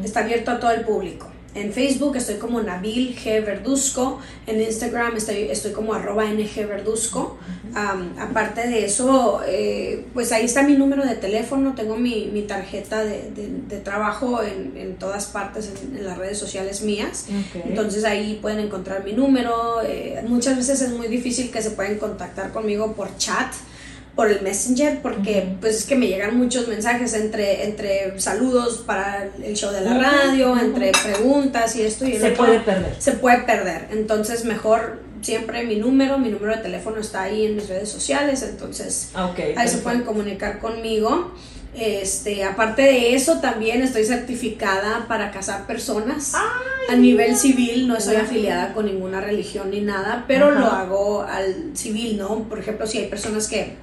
[0.03, 1.30] está abierto a todo el público.
[1.53, 3.45] En Facebook estoy como Nabil G.
[3.45, 4.19] Verduzco.
[4.47, 7.37] En Instagram estoy, estoy como arroba NG Verduzco.
[7.75, 11.73] aparte de eso, eh, pues ahí está mi número de teléfono.
[11.75, 13.31] Tengo mi, mi tarjeta de,
[13.67, 17.25] de, trabajo en, en, todas partes en, las redes sociales mías.
[17.53, 19.81] Entonces ahí pueden encontrar mi número.
[19.83, 23.53] Eh, muchas veces es muy difícil que se puedan contactar conmigo por chat
[24.15, 29.29] por el Messenger porque pues es que me llegan muchos mensajes entre entre saludos para
[29.43, 32.95] el show de la radio, entre preguntas y esto y se puede perder.
[32.99, 33.87] Se puede perder.
[33.91, 38.43] Entonces, mejor siempre mi número, mi número de teléfono está ahí en mis redes sociales,
[38.43, 41.31] entonces ah, ahí se pueden comunicar conmigo.
[41.73, 46.33] Este, aparte de eso, también estoy certificada para casar personas
[46.89, 47.87] a nivel civil.
[47.87, 52.43] No estoy afiliada con ninguna religión ni nada, pero lo hago al civil, ¿no?
[52.49, 53.77] Por ejemplo, si hay personas que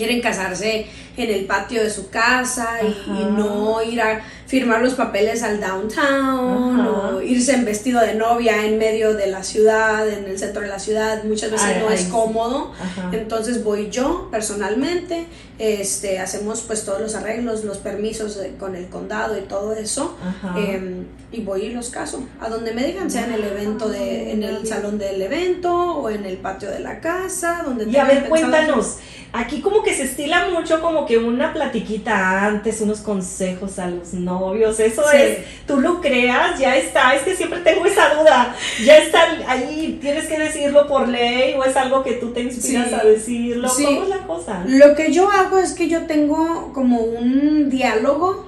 [0.00, 0.86] quieren casarse
[1.18, 6.80] en el patio de su casa y, no ir a firmar los papeles al downtown
[6.86, 10.68] o irse en vestido de novia en medio de la ciudad, en el centro de
[10.68, 12.72] la ciudad, muchas veces no es cómodo.
[13.12, 15.26] Entonces voy yo personalmente,
[15.60, 20.16] este, hacemos pues todos los arreglos, los permisos con el condado y todo eso,
[20.56, 24.32] em, y voy y los caso, a donde me digan, sea en el evento, de,
[24.32, 27.84] en el salón del evento o en el patio de la casa, donde...
[27.90, 29.00] Y a ver, cuéntanos,
[29.32, 34.14] aquí como que se estila mucho como que una platiquita antes, unos consejos a los
[34.14, 38.96] novios, eso es, tú lo creas, ya está, es que siempre tengo esa duda, ya
[38.96, 43.04] está ahí, tienes que decirlo por ley o es algo que tú te inspiras a
[43.04, 44.64] decirlo, ¿cómo es la cosa?
[44.66, 48.46] Lo que yo hago es que yo tengo como un diálogo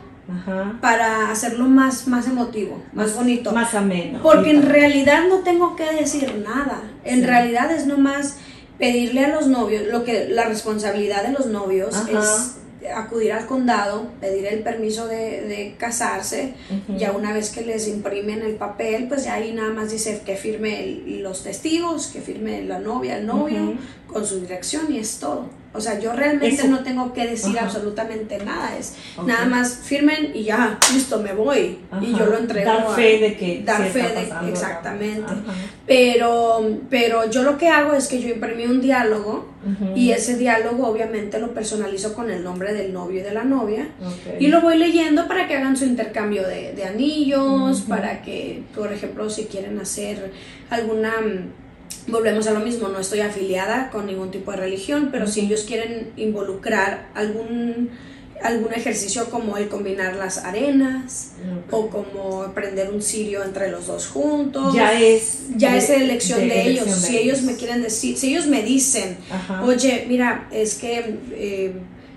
[0.80, 3.53] para hacerlo más, más emotivo, más, bonito.
[3.53, 4.20] Más ameno.
[4.22, 6.82] Porque en realidad no tengo que decir nada.
[7.05, 8.36] En realidad es nomás
[8.78, 12.57] pedirle a los novios, lo que la responsabilidad de los novios es
[12.96, 16.55] acudir al condado, pedir el permiso de, casarse,
[16.96, 20.36] ya una vez que les imprimen el papel, pues ya ahí nada más dice que
[20.36, 23.74] firme los testigos, que firme la novia, el novio,
[24.07, 25.61] con su dirección y es todo.
[25.75, 26.68] O sea, yo realmente Eso.
[26.68, 27.66] no tengo que decir Ajá.
[27.66, 28.77] absolutamente nada.
[28.77, 28.95] Es
[29.27, 31.79] nada más firmen y ya, listo, me voy.
[32.01, 32.70] Y yo lo entrego.
[32.70, 35.33] Dar a- fe de que Dar fe de exactamente.
[35.87, 39.51] Pero, pero yo lo que hago es que yo imprimí un diálogo
[39.95, 43.89] y ese diálogo obviamente lo personalizo con el nombre del novio y de la novia.
[44.39, 48.93] Y lo voy leyendo para que hagan su intercambio de, de anillos, para que, por
[48.93, 50.33] ejemplo, si quieren hacer
[50.70, 51.12] alguna...
[52.09, 55.62] Volvemos a lo mismo, no estoy afiliada con ningún tipo de religión, pero si ellos
[55.62, 57.90] quieren involucrar algún,
[58.42, 61.34] algún ejercicio como el combinar las arenas
[61.70, 66.40] o como prender un cirio entre los dos juntos, ya es ya de- es elección
[66.40, 66.86] de, ellos.
[66.86, 69.62] de si ellos me quieren decir, si ellos me dicen, Ajá.
[69.64, 71.72] oye, mira, es que eh,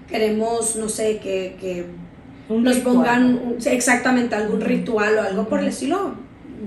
[0.10, 1.86] queremos, no sé, que, que
[2.50, 2.96] nos ritual.
[2.96, 6.16] pongan un- exactamente algún ritual o algo por el estilo.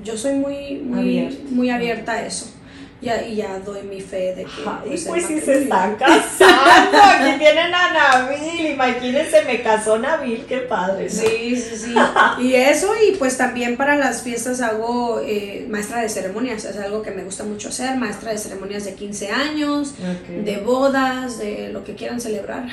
[0.04, 2.54] Yo soy muy, muy, muy abierta a eso.
[3.00, 4.50] Ya, y ya doy mi fe de que.
[4.66, 6.98] Ay, pues, pues sí se están casando.
[7.00, 8.66] Aquí tienen a Nabil.
[8.72, 10.44] Imagínense, me casó Nabil.
[10.48, 11.04] Qué padre.
[11.04, 11.08] ¿no?
[11.10, 11.94] Sí, sí, sí.
[12.40, 16.64] Y eso, y pues también para las fiestas hago eh, maestra de ceremonias.
[16.64, 17.96] Es algo que me gusta mucho hacer.
[17.96, 19.94] Maestra de ceremonias de 15 años,
[20.28, 22.66] de bodas, de lo que quieran celebrar.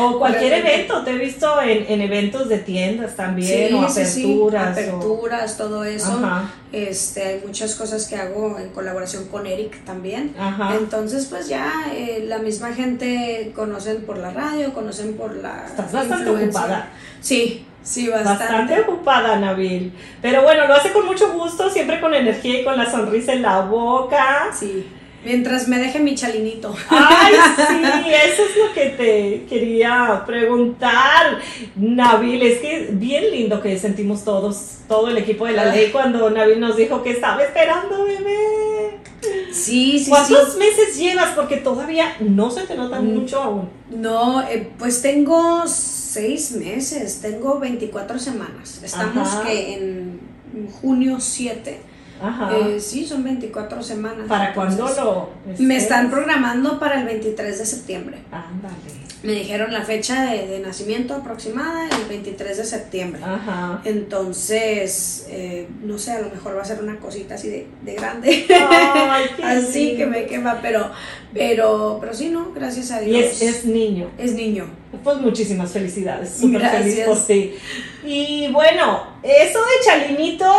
[0.00, 1.04] O cualquier evento.
[1.04, 3.68] Te he visto en, en eventos de tiendas también.
[3.68, 4.78] Sí, o sí, sí, aperturas.
[4.78, 6.10] o- aperturas, todo eso.
[6.12, 6.50] Ajá.
[6.72, 10.34] Este, hay muchas cosas que hago en colaboración con Eric también.
[10.38, 10.74] Ajá.
[10.76, 15.66] Entonces, pues ya eh, la misma gente conocen por la radio, conocen por la.
[15.66, 16.60] Estás bastante influencia.
[16.60, 16.88] ocupada.
[17.20, 18.44] Sí, sí, bastante.
[18.44, 19.92] Bastante ocupada, Nabil.
[20.22, 23.42] Pero bueno, lo hace con mucho gusto, siempre con energía y con la sonrisa en
[23.42, 24.48] la boca.
[24.58, 24.88] Sí.
[25.24, 26.74] Mientras me deje mi chalinito.
[26.88, 31.38] Ay, sí, eso es lo que te quería preguntar,
[31.76, 32.42] Nabil.
[32.42, 36.28] Es que es bien lindo que sentimos todos, todo el equipo de la ley, cuando
[36.30, 38.98] Nabil nos dijo que estaba esperando bebé.
[39.52, 40.58] Sí, sí, ¿Cuántos sí.
[40.58, 41.30] meses llevas?
[41.36, 43.14] Porque todavía no se te nota Mm.
[43.14, 43.68] mucho aún.
[43.90, 48.80] No, eh, pues tengo seis meses, tengo 24 semanas.
[48.82, 49.44] Estamos Ajá.
[49.44, 50.20] que en
[50.80, 51.80] junio 7.
[52.22, 52.50] Ajá.
[52.56, 54.26] Eh, sí, son 24 semanas.
[54.28, 58.18] ¿Para cuándo lo Me están programando para el 23 de septiembre.
[58.30, 59.02] Ándale.
[59.22, 63.20] Me dijeron la fecha de, de nacimiento aproximada, el 23 de septiembre.
[63.24, 63.80] Ajá.
[63.84, 67.94] Entonces, eh, no sé, a lo mejor va a ser una cosita así de, de
[67.94, 68.46] grande.
[68.50, 70.90] Ay, qué así que me quema, pero,
[71.32, 72.52] pero, pero sí, ¿no?
[72.52, 73.24] Gracias a Y Dios.
[73.24, 74.10] es, es niño.
[74.18, 74.66] Es niño.
[75.04, 77.54] Pues muchísimas felicidades, súper feliz por ti.
[78.04, 80.52] Y bueno, eso de Chalinito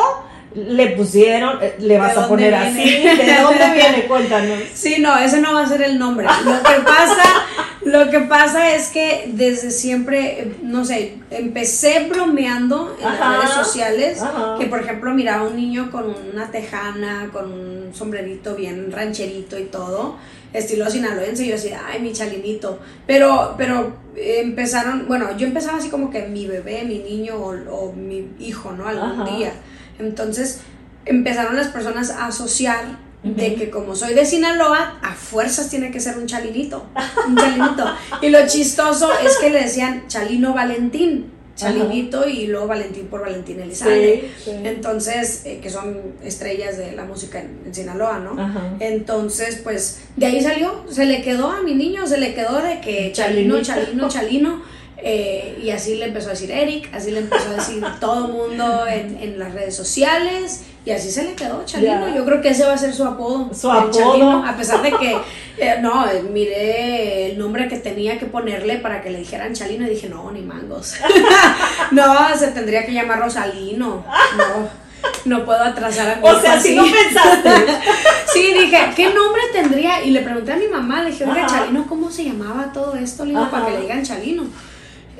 [0.56, 2.84] le pusieron, eh, le vas ¿De a poner dónde así.
[2.84, 3.24] viene?
[3.24, 4.06] ¿De dónde viene?
[4.08, 4.60] Cuéntanos.
[4.74, 6.26] Sí, no, ese no va a ser el nombre.
[6.45, 7.24] Lo que pasa,
[7.84, 13.30] lo que pasa es que desde siempre, no sé, empecé bromeando en Ajá.
[13.32, 14.56] las redes sociales, Ajá.
[14.60, 19.58] que por ejemplo miraba a un niño con una tejana, con un sombrerito bien rancherito
[19.60, 20.18] y todo,
[20.54, 22.80] estilo sinaloense, y yo decía, ay, mi chalinito.
[23.08, 27.93] Pero, pero empezaron, bueno, yo empezaba así como que mi bebé, mi niño o, o
[27.93, 28.88] mi hijo, ¿no?
[28.88, 29.36] Algún Ajá.
[29.36, 29.54] día.
[30.00, 30.62] Entonces
[31.06, 36.02] empezaron las personas a asociar de que como soy de Sinaloa, a fuerzas tiene que
[36.02, 36.86] ser un chalinito,
[37.28, 37.86] un chalinito.
[38.22, 43.62] Y lo chistoso es que le decían Chalino Valentín, chalinito y luego Valentín por Valentín
[43.62, 44.30] Elizalde.
[44.38, 44.52] Sí, sí.
[44.66, 48.41] Entonces, eh, que son estrellas de la música en, en Sinaloa, ¿no?
[48.41, 48.74] Ajá.
[48.80, 52.82] Entonces, pues de ahí salió, se le quedó a mi niño, se le quedó de
[52.82, 53.62] que Chalino.
[53.62, 54.62] Chalino, Chalino.
[55.04, 58.34] Eh, y así le empezó a decir Eric, así le empezó a decir todo el
[58.34, 60.64] mundo en, en las redes sociales.
[60.86, 62.14] Y así se le quedó Chalino.
[62.14, 63.54] Yo creo que ese va a ser su apodo.
[63.54, 63.91] Su apodo.
[63.91, 65.18] Chalino, a pesar de que,
[65.58, 69.86] eh, no, eh, miré el nombre que tenía que ponerle para que le dijeran Chalino
[69.86, 70.95] y dije, no, ni mangos.
[71.91, 74.06] no, se tendría que llamar Rosalino.
[74.38, 74.84] No.
[75.26, 76.76] No puedo atrasar a mi O sea, si así.
[76.76, 77.49] no pensaste.
[78.34, 80.04] Sí, dije, ¿qué nombre tendría?
[80.04, 81.45] Y le pregunté a mi mamá, le dije, oiga.
[81.45, 83.24] Chalino, ¿cómo se llamaba todo esto?
[83.26, 83.51] Le digo, Ajá.
[83.51, 84.45] para que le digan Chalino.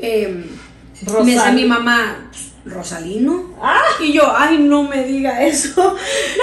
[0.05, 0.45] Eh,
[1.23, 2.29] me dice mi mamá,
[2.65, 3.53] ¿Rosalino?
[3.61, 3.81] Ah.
[4.01, 5.95] Y yo, ay, no me diga eso.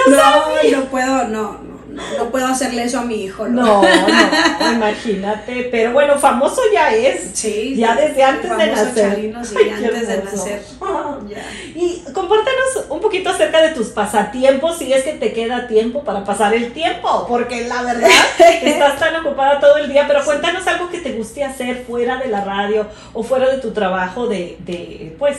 [0.07, 1.59] No, no, puedo, no,
[1.91, 3.47] no, no, no puedo hacerle eso a mi hijo.
[3.47, 5.67] No, no, imagínate.
[5.71, 7.31] Pero bueno, famoso ya es.
[7.33, 9.11] Sí, Ya sí, desde antes de nacer.
[9.11, 10.61] Chalino, sí, Ay, antes de nacer.
[11.29, 11.43] Ya.
[11.75, 16.23] Y compártenos un poquito acerca de tus pasatiempos, si es que te queda tiempo para
[16.23, 18.09] pasar el tiempo, porque la verdad
[18.63, 22.27] estás tan ocupada todo el día, pero cuéntanos algo que te guste hacer fuera de
[22.27, 25.37] la radio o fuera de tu trabajo de, de pues,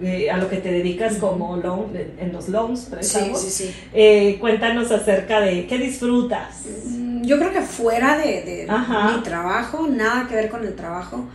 [0.00, 1.86] eh, a lo que te dedicas como loan,
[2.18, 3.74] en, los loans, Sí, sí, sí.
[3.92, 6.62] Eh, cuéntanos acerca de qué disfrutas.
[6.86, 11.26] Mm, Yo creo que fuera de, de mi trabajo, nada que ver con el trabajo,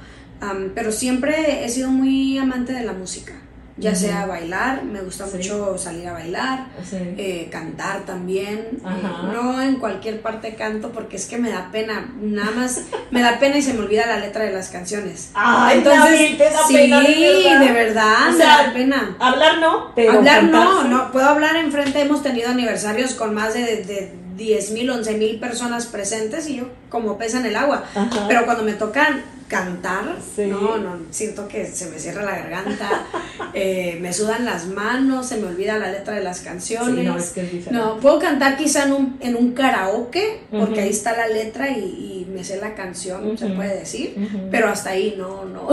[0.76, 3.34] pero siempre he sido muy amante de la música.
[3.80, 9.76] Ya sea bailar, me gusta mucho salir a bailar, eh, cantar también, eh, no en
[9.76, 13.62] cualquier parte canto porque es que me da pena, nada más me da pena y
[13.62, 15.32] se me olvida la letra de las canciones.
[15.34, 19.16] Ay, Entonces, te da sí, de verdad, me da pena.
[19.20, 23.84] Hablar no, pero hablar no, no, puedo hablar enfrente, hemos tenido aniversarios con más de,
[23.84, 27.84] de 10 mil, 11 mil personas presentes y yo como pesa en el agua,
[28.28, 33.06] pero cuando me tocan cantar, no, no, siento que se me cierra la garganta,
[33.54, 37.04] eh, me sudan las manos, se me olvida la letra de las canciones.
[37.04, 41.18] no, es que no, puedo cantar quizá en un, en un karaoke, porque ahí está
[41.18, 44.16] la letra y, me sé la canción, se puede decir,
[44.52, 45.68] pero hasta ahí no, no,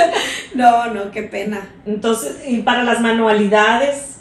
[0.54, 1.70] no, no, qué pena.
[1.86, 4.16] Entonces, y para las manualidades,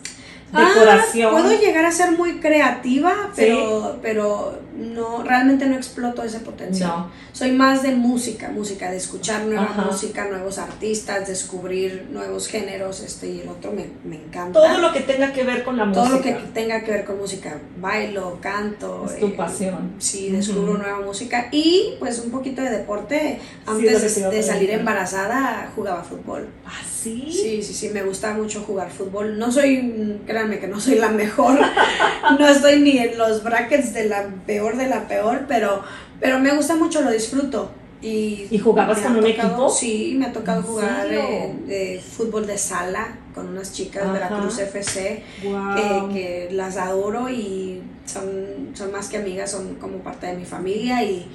[0.51, 1.33] decoración.
[1.35, 7.07] Ah, puedo llegar a ser muy creativa, pero, pero no, realmente no exploto ese potencial.
[7.33, 13.27] Soy más de música, música, de escuchar nueva música, nuevos artistas, descubrir nuevos géneros, este
[13.27, 14.59] y el otro me, me, encanta.
[14.59, 16.03] Todo lo que tenga que ver con la música.
[16.03, 19.05] Todo lo que tenga que ver con música, bailo, canto.
[19.05, 19.93] Es tu eh, pasión.
[19.99, 23.39] Sí, descubro nueva música y pues un poquito de deporte.
[23.65, 26.47] Antes de, salir embarazada jugaba fútbol.
[26.65, 27.27] ¿Ah, sí?
[27.29, 29.37] Sí, sí, sí, me gusta mucho jugar fútbol.
[29.37, 31.59] No soy, créanme que no soy la mejor,
[32.39, 35.83] no estoy ni en los brackets de la peor de la peor, pero,
[36.19, 37.71] pero me gusta mucho, lo disfruto.
[38.01, 39.69] Y, ¿Y jugabas con un equipo?
[39.69, 44.57] Sí, me ha tocado jugar de, fútbol de sala con unas chicas de la Cruz
[44.57, 50.45] FC que, las adoro y son, son más que amigas, son como parte de mi
[50.45, 51.27] familia y,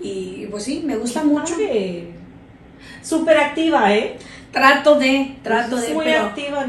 [0.00, 1.54] y pues sí, me gusta mucho.
[3.02, 4.16] Súper activa, ¿eh?
[4.56, 5.92] Trato de, trato de.
[5.92, 6.66] Muy pero, activa,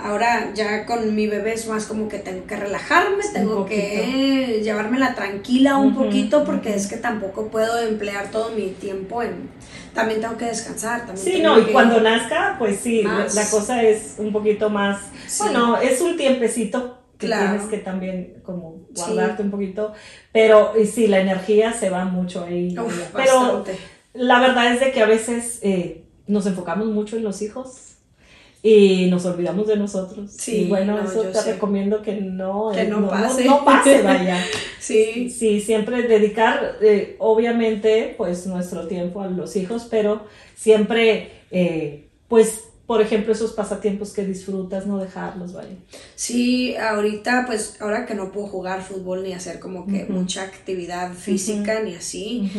[0.00, 5.12] ahora ya con mi bebé es más como que tengo que relajarme, tengo que llevármela
[5.16, 9.50] tranquila un poquito porque es que tampoco puedo emplear todo mi tiempo en.
[9.92, 11.00] También tengo que descansar.
[11.00, 15.00] También sí, no, y cuando nazca, pues sí, la cosa es un poquito más.
[15.40, 19.94] Bueno, es un tiempecito que tienes que también como guardarte un poquito,
[20.30, 22.76] pero sí, la energía se va mucho ahí.
[23.12, 23.64] pero
[24.12, 27.96] la verdad es de que a veces eh, nos enfocamos mucho en los hijos
[28.62, 30.32] y nos olvidamos de nosotros.
[30.32, 33.44] Sí, y bueno, eso te recomiendo que no, que no, pase.
[33.44, 34.42] No, pase, vaya.
[34.80, 35.30] sí.
[35.30, 40.24] Sí, siempre dedicar, eh, obviamente, pues nuestro tiempo a los hijos, pero
[40.56, 45.76] siempre, eh, pues, por ejemplo, esos pasatiempos que disfrutas, no dejarlos, vaya.
[46.16, 51.12] Sí, ahorita, pues, ahora que no puedo jugar fútbol ni hacer como que mucha actividad
[51.12, 52.50] física ni así,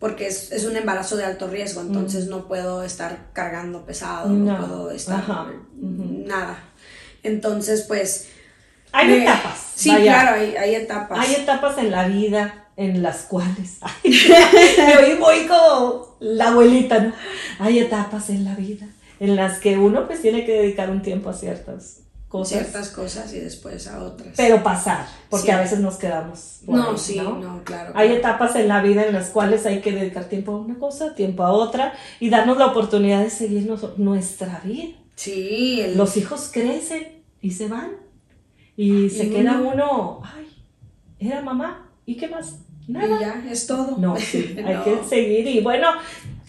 [0.00, 4.58] porque es, es, un embarazo de alto riesgo, entonces no puedo estar cargando pesado, no,
[4.58, 5.22] puedo estar
[5.78, 6.58] nada.
[7.22, 8.30] Entonces, pues...
[8.92, 9.72] Hay etapas.
[9.76, 11.18] Sí, claro, hay, hay, etapas.
[11.20, 13.78] Hay etapas en la vida en las cuales...
[14.02, 17.12] me oí muy como la abuelita, ¿no?
[17.60, 18.88] Hay etapas en la vida
[19.20, 22.00] en las que uno pues tiene que dedicar un tiempo a ciertas
[22.44, 24.34] Ciertas cosas y después a otras.
[24.36, 26.60] Pero pasar, porque a veces nos quedamos.
[26.66, 27.62] no, sí, ¿no?
[27.64, 27.92] claro.
[27.96, 31.14] Hay etapas en la vida en las cuales hay que dedicar tiempo a una cosa,
[31.14, 34.94] tiempo a otra y darnos la oportunidad de seguir nuestra vida.
[35.16, 35.82] Sí.
[35.96, 37.90] Los hijos crecen y se van
[38.76, 40.46] y, se queda uno, ay,
[41.18, 42.60] era mamá, ¿y qué más?
[42.88, 43.16] Nada.
[43.16, 43.98] Y ya, es todo.
[43.98, 45.46] No, sí, hay que seguir.
[45.46, 45.88] Y bueno,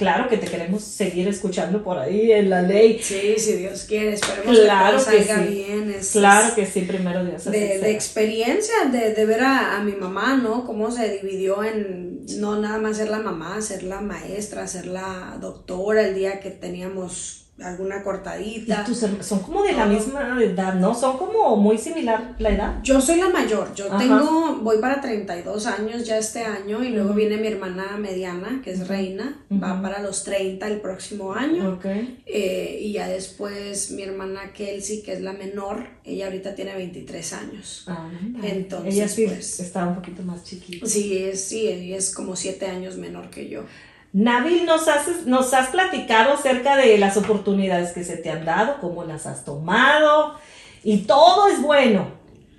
[0.02, 3.00] claro que te queremos seguir escuchando por ahí en la ley.
[3.00, 5.96] Sí, si Dios quiere, esperemos claro que todo salga bien.
[6.12, 7.46] claro que sí, primero Dios.
[7.46, 10.66] De, de, experiencia, de, de ver a, a, mi mamá, ¿no?
[10.66, 15.38] Cómo se dividió en no nada más ser la mamá, ser la maestra, ser la
[15.40, 18.86] doctora el día que teníamos alguna cortadita.
[19.22, 20.96] son como de la misma edad, ¿no?
[20.96, 22.80] Son como muy similar la edad.
[22.84, 27.14] Yo soy la mayor, yo tengo, voy para 32 años ya este año y luego
[27.14, 31.80] viene mi hermana mediana, que es Reina, va para los 30 el próximo año.
[32.26, 37.34] Eh, y ya después mi hermana Kelsey, que es la menor, ella ahorita tiene 23
[37.34, 37.84] años.
[37.88, 38.10] Ah,
[38.44, 40.86] Entonces, ella sí pues, está un poquito más chiquita.
[40.86, 43.64] Sí, es, sí, ella es como 7 años menor que yo.
[44.14, 48.78] Nabil, nos has, nos has platicado acerca de las oportunidades que se te han dado,
[48.82, 50.36] cómo las has tomado,
[50.84, 52.08] y todo es bueno,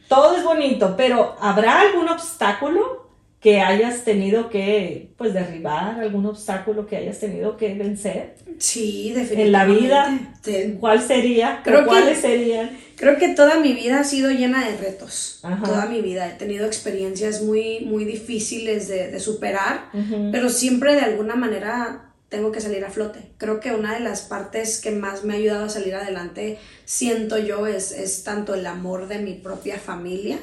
[0.08, 3.01] todo es bonito, pero ¿habrá algún obstáculo
[3.42, 8.36] que hayas tenido que, pues, derribar, algún obstáculo que hayas tenido que vencer?
[8.58, 9.42] Sí, definitivamente.
[9.42, 11.60] En la vida, ¿cuál sería?
[11.64, 12.70] Creo ¿Cuáles serían?
[12.94, 15.40] Creo que toda mi vida ha sido llena de retos.
[15.64, 19.90] Toda mi vida he tenido experiencias muy, muy difíciles de, superar,
[20.30, 23.20] pero siempre de alguna manera tengo que salir a flote.
[23.36, 27.36] Creo que una de las partes que más me ha ayudado a salir adelante, siento
[27.36, 30.38] yo, es, es tanto el amor de mi propia familia,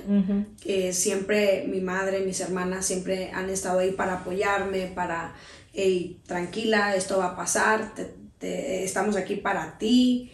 [0.62, 5.34] que siempre mi madre, mis hermanas siempre han estado ahí para apoyarme, para,
[5.74, 7.92] hey, tranquila, esto va a pasar,
[8.40, 10.32] estamos aquí para ti.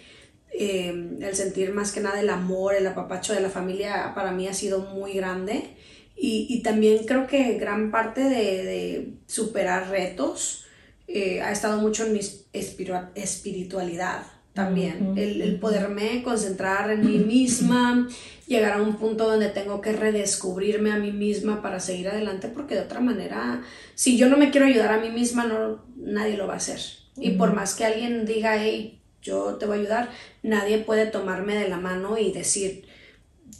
[0.52, 0.90] Eh,
[1.22, 4.54] el sentir más que nada el amor, el apapacho de la familia para mí ha
[4.54, 5.70] sido muy grande.
[6.18, 10.65] Y, también creo que gran parte de, superar retos
[11.08, 12.20] eh, ha estado mucho en mi
[12.54, 15.14] espiritualidad también.
[15.18, 18.08] el, el, poderme concentrar en mí misma,
[18.48, 22.76] llegar a un punto donde tengo que redescubrirme a mí misma para seguir adelante, porque
[22.76, 23.64] de otra manera,
[23.96, 26.80] si yo no me quiero ayudar a mí misma, no, nadie lo va a hacer.
[27.18, 30.10] Y por más que alguien diga, hey, yo te voy a ayudar,
[30.42, 32.86] nadie puede tomarme de la mano y decir,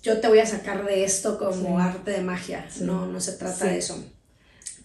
[0.02, 2.68] yo te voy a sacar de esto como arte de magia.
[2.80, 4.02] No, no se trata de eso.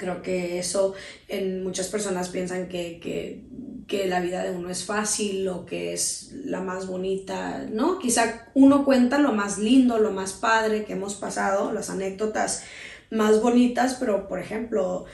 [0.01, 0.95] Creo que eso
[1.29, 3.45] en muchas personas piensan que, que,
[3.87, 7.99] que, la vida de uno es fácil o que es la más bonita, ¿no?
[7.99, 12.65] Quizá uno cuenta lo más lindo, lo más padre que hemos pasado, las anécdotas
[13.11, 15.05] más bonitas, pero por ejemplo,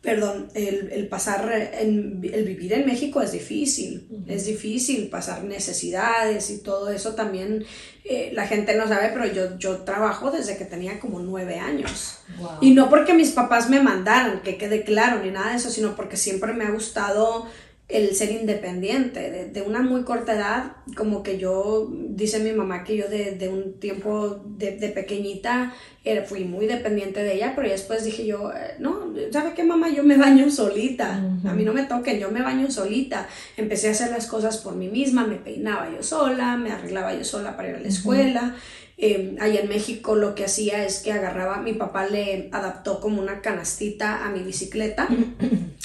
[0.00, 6.58] perdón, el, pasar, en, el vivir en México es difícil, es difícil pasar necesidades y
[6.58, 7.64] todo eso también,
[8.04, 12.20] eh, la gente no sabe, pero yo, yo trabajo desde que tenía como nueve años.
[12.60, 15.96] Y no porque mis papás me mandaran, que quede claro, ni nada de eso, sino
[15.96, 17.46] porque siempre me ha gustado
[17.88, 19.50] el ser independiente.
[19.52, 23.80] De, una muy corta edad, como que yo, dice mi mamá que yo de, un
[23.80, 25.74] tiempo de, pequeñita
[26.04, 29.88] era, fui muy dependiente de ella, pero después dije yo, eh, no, ¿sabe qué mamá?
[29.90, 33.26] Yo me baño solita, a mí no me toquen, yo me baño solita.
[33.56, 37.24] Empecé a hacer las cosas por mí misma, me peinaba yo sola, me arreglaba yo
[37.24, 38.56] sola para ir a la escuela.
[39.00, 43.22] Eh, allá en México lo que hacía es que agarraba, mi papá le adaptó como
[43.22, 45.08] una canastita a mi bicicleta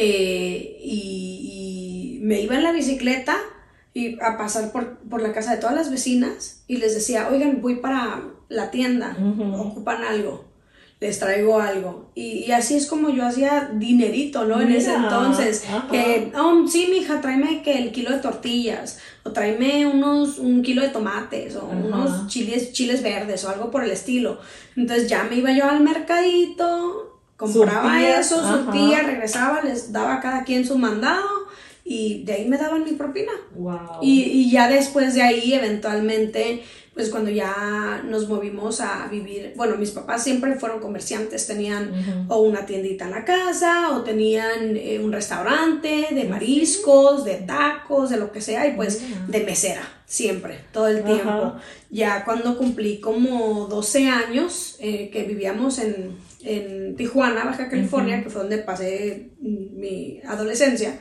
[0.00, 3.36] Eh, y, me iba en la bicicleta
[3.94, 7.76] y a pasar por, la casa de todas las vecinas y les decía, oigan, voy
[7.76, 9.16] para la tienda,
[9.56, 10.44] ocupan algo,
[11.00, 12.10] les traigo algo.
[12.14, 14.60] Y, así es como yo hacía dinerito, ¿no?
[14.60, 19.86] En ese entonces, que, oh, sí, mija, tráeme que el kilo de tortillas, o tráeme
[19.86, 24.38] unos, un kilo de tomates, o unos chiles, chiles verdes, o algo por el estilo.
[24.76, 30.44] Entonces ya me iba yo al mercadito, compraba eso, surtía, regresaba, les daba a cada
[30.44, 31.46] quien su mandado
[31.84, 33.32] y de ahí me daban mi propina.
[34.02, 36.62] Y, ya después de ahí, eventualmente,
[36.92, 42.40] pues cuando ya nos movimos a vivir, bueno, mis papás siempre fueron comerciantes, tenían o
[42.40, 48.16] una tiendita en la casa o tenían eh, un restaurante de mariscos, de tacos, de
[48.16, 51.54] lo que sea, y pues de mesera, siempre, todo el tiempo.
[51.88, 58.30] Ya cuando cumplí como 12 años, eh, que vivíamos en en Tijuana, Baja California, que
[58.30, 60.98] fue donde pasé mi adolescencia.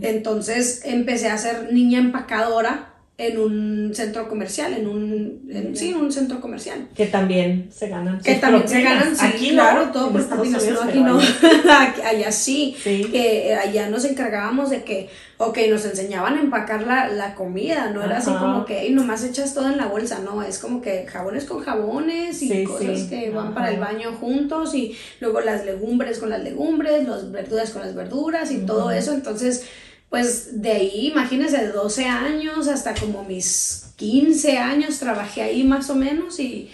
[0.00, 2.89] Entonces empecé a ser niña empacadora
[3.20, 6.88] en un centro comercial, en un, sí, en un centro comercial.
[6.94, 8.18] Que también se ganan.
[8.18, 11.20] Que también se ganan, sí, aquí claro, todo por propinas, no, aquí no,
[12.06, 17.34] allá sí, que allá nos encargábamos de que, ok, nos enseñaban a empacar la, la
[17.34, 20.58] comida, no era así como que, hey, nomás echas todo en la bolsa, no, es
[20.58, 25.42] como que jabones con jabones y cosas que van para el baño juntos y luego
[25.42, 29.66] las legumbres con las legumbres, las verduras con las verduras y todo eso, entonces
[30.10, 35.88] pues de ahí, imagínense, de 12 años hasta como mis 15 años trabajé ahí más
[35.88, 36.68] o menos y,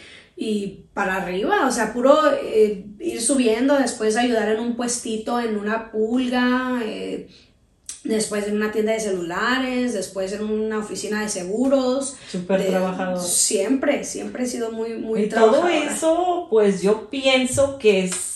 [0.95, 5.91] para arriba, o sea, puro eh, ir subiendo, después ayudar en un puestito, en una
[5.91, 7.29] pulga, eh,
[8.05, 12.17] después en una tienda de celulares, después en una oficina de seguros.
[12.31, 13.23] Súper trabajador.
[13.23, 18.36] Siempre, siempre he sido muy, muy y Todo eso, pues yo pienso que es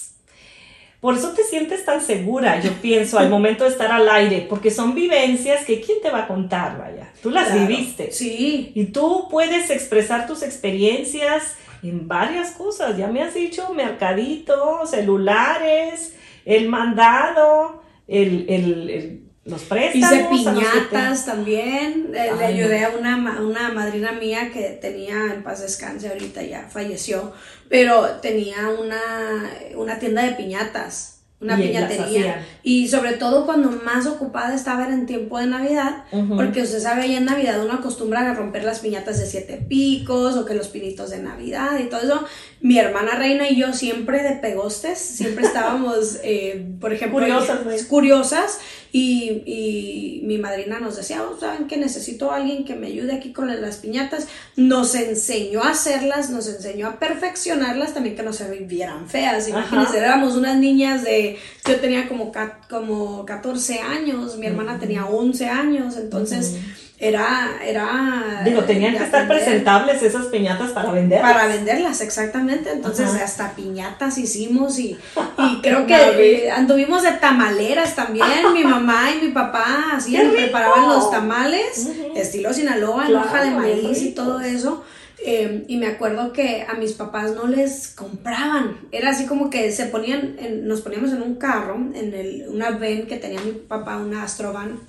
[1.01, 4.71] por eso te sientes tan segura, yo pienso, al momento de estar al aire, porque
[4.71, 7.11] son vivencias que quién te va a contar, vaya.
[7.23, 8.13] Tú las viviste.
[8.13, 8.73] Sí.
[8.75, 12.99] Y tú puedes expresar tus experiencias en varias cosas.
[12.99, 20.13] Ya me has dicho mercadito, celulares, el mandado, el, el los préstamos.
[20.13, 22.13] Hice piñatas también.
[22.15, 26.69] Eh, le ayudé a una, una madrina mía que tenía en paz descanse ahorita, ya
[26.71, 27.33] falleció,
[27.69, 32.47] pero tenía una, una tienda de piñatas una piñatería.
[32.62, 36.05] Y sobre todo cuando más ocupada estaba era en tiempo de Navidad,
[36.36, 40.36] porque usted sabe, ahí en Navidad uno acostumbra a romper las piñatas de siete picos
[40.36, 42.24] o que los pinitos de Navidad y todo eso.
[42.61, 48.59] Mi hermana Reina y yo siempre de pegostes, siempre estábamos, eh, por ejemplo, curiosas, curiosas
[48.93, 53.14] y, y, mi madrina nos decía, oh, ¿saben que necesito a alguien que me ayude
[53.14, 54.26] aquí con las piñatas?
[54.57, 59.49] Nos enseñó a hacerlas, nos enseñó a perfeccionarlas, también que no se vieran feas.
[59.49, 61.30] Imagínense, éramos unas niñas de
[61.66, 62.33] yo tenía como,
[62.68, 66.57] como 14 años, mi hermana tenía 11 años, entonces
[67.01, 68.43] era, era...
[68.45, 71.33] Digo, tenían que estar presentables esas piñatas para venderlas.
[71.33, 72.70] Para venderlas, exactamente.
[72.70, 74.99] Entonces hasta piñatas hicimos y,
[75.39, 78.53] y creo que anduvimos de tamaleras también.
[78.53, 84.03] mi mamá y mi papá así preparaban los tamales, estilo Sinaloa, en hoja de maíz
[84.03, 84.85] y todo eso.
[85.23, 88.89] Em, y me acuerdo que a mis papás no les compraban.
[88.91, 93.07] Era así como que se ponían, nos poníamos en un carro, en el, una van
[93.07, 94.81] que tenía mi papá, una Astrovan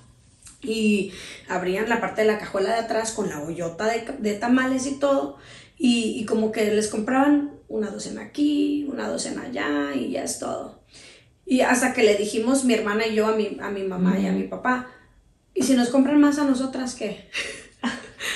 [0.64, 1.12] y
[1.48, 5.38] abrían la parte de la cajuela de atrás con la hoyota de, tamales y todo,
[5.78, 10.84] y, como que les compraban una docena aquí, una docena allá, y ya es todo.
[11.46, 14.28] Y hasta que le dijimos mi hermana y yo a mi, a mi mamá y
[14.28, 14.92] a mi papá,
[15.56, 17.30] ¿y si nos compran más a nosotras qué?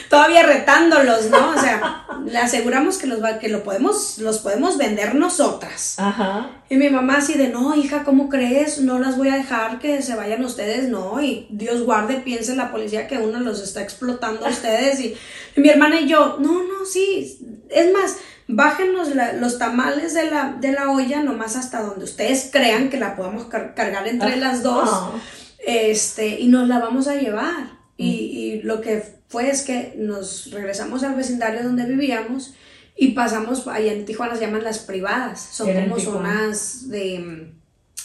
[0.09, 1.51] Todavía retándolos, ¿no?
[1.51, 5.95] O sea, le aseguramos que los, que lo podemos, los podemos vender nosotras.
[5.97, 6.49] Ajá.
[6.69, 8.79] Y mi mamá así de, no, hija, ¿cómo crees?
[8.79, 11.21] No las voy a dejar que se vayan ustedes, no.
[11.21, 14.99] Y Dios guarde, piense la policía que uno los está explotando a ustedes.
[14.99, 15.15] Y,
[15.55, 17.39] mi hermana y yo, no, no, sí.
[17.69, 18.17] Es más,
[18.47, 19.09] bájenos
[19.39, 23.45] los tamales de la, de la olla nomás hasta donde ustedes crean que la podamos
[23.45, 24.89] cargar entre las dos.
[25.59, 27.74] Este, y nos la vamos a llevar.
[27.97, 32.53] Y, y, lo que fue es que nos regresamos al vecindario donde vivíamos
[32.97, 37.47] y pasamos, allá en Tijuana se llaman las privadas, son como zonas de,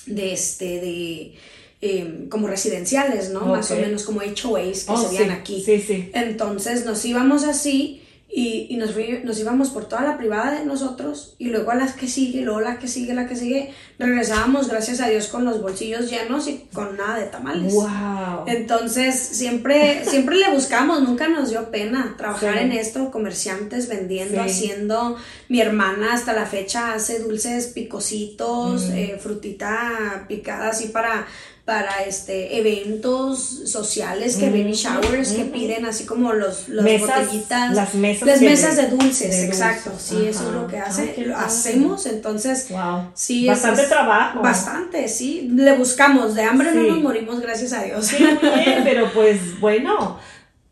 [0.06, 1.34] de este, de...
[1.82, 3.46] Em, como residenciales, ¿no?
[3.46, 5.62] Más o menos como HOAs que oh, se veían aquí.
[5.64, 6.10] Sí, sí.
[6.12, 8.02] Entonces nos íbamos así
[8.32, 8.90] y, y nos,
[9.24, 12.60] nos, íbamos por toda la privada de nosotros y luego a las que sigue, luego
[12.60, 16.68] la que sigue, la que sigue, regresábamos, gracias a Dios, con los bolsillos llenos y
[16.72, 17.72] con nada de tamales.
[17.72, 18.44] Wow.
[18.46, 25.16] Entonces, siempre, siempre le buscamos, nunca nos dio pena trabajar en esto, comerciantes, vendiendo, haciendo.
[25.48, 31.26] Mi hermana hasta la fecha hace dulces picositos, eh, frutita picada así para
[31.64, 37.74] para este eventos sociales que baby showers que piden así como los, los botellitas.
[37.74, 39.92] las mesas las mesas de dulces, exacto.
[39.98, 43.10] Sí eso es lo que hace hacemos entonces wow.
[43.14, 44.40] sí bastante trabajo.
[44.40, 45.48] bastante sí.
[45.52, 48.06] Le buscamos de hambre no nos morimos gracias a Dios.
[48.06, 50.18] Sí, bien, pero pues bueno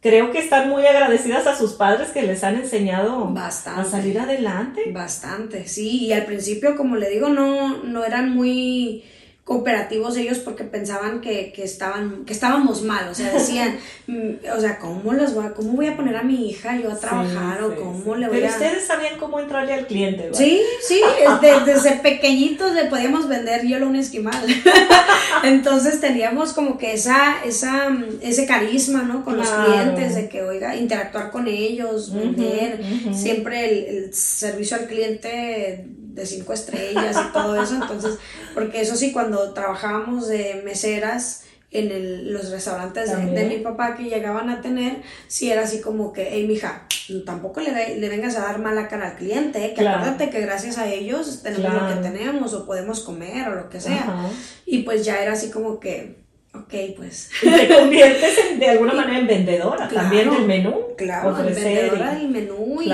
[0.00, 4.18] creo que están muy agradecidas a sus padres que les han enseñado bastante, a salir
[4.18, 4.90] adelante.
[4.92, 9.04] Bastante sí y al principio como le digo no no eran muy
[9.48, 14.60] cooperativos ellos porque pensaban que, que, estaban, que estábamos mal, o sea, decían, mm, o
[14.60, 17.62] sea, ¿cómo les voy a, cómo voy a poner a mi hija yo a trabajar
[17.62, 20.38] o cómo le voy Pero ustedes sabían cómo entrarle al cliente, ¿verdad?
[20.38, 21.00] Sí, sí,
[21.66, 24.44] desde, pequeñitos le podíamos vender yo un esquimal.
[25.42, 29.24] Entonces teníamos como que esa, esa, ese carisma, ¿no?
[29.24, 32.82] Con los clientes, de que, oiga, interactuar con ellos, vender,
[33.14, 37.74] siempre el, el servicio al cliente de cinco estrellas y todo eso.
[37.74, 38.18] Entonces,
[38.54, 44.48] porque eso sí, cuando trabajábamos de meseras en los restaurantes de, mi papá que llegaban
[44.48, 46.86] a tener, sí era así como que, hey, mija,
[47.26, 49.74] tampoco le, le vengas a dar mala cara al cliente, ¿eh?
[49.74, 53.68] que acuérdate que gracias a ellos tenemos lo que tenemos o podemos comer o lo
[53.68, 54.30] que sea.
[54.64, 56.16] Y pues ya era así como que,
[56.58, 57.30] Ok, pues.
[57.42, 60.74] Y te conviertes de alguna manera en vendedora también del menú.
[60.96, 62.90] Claro, vendedora del menú y,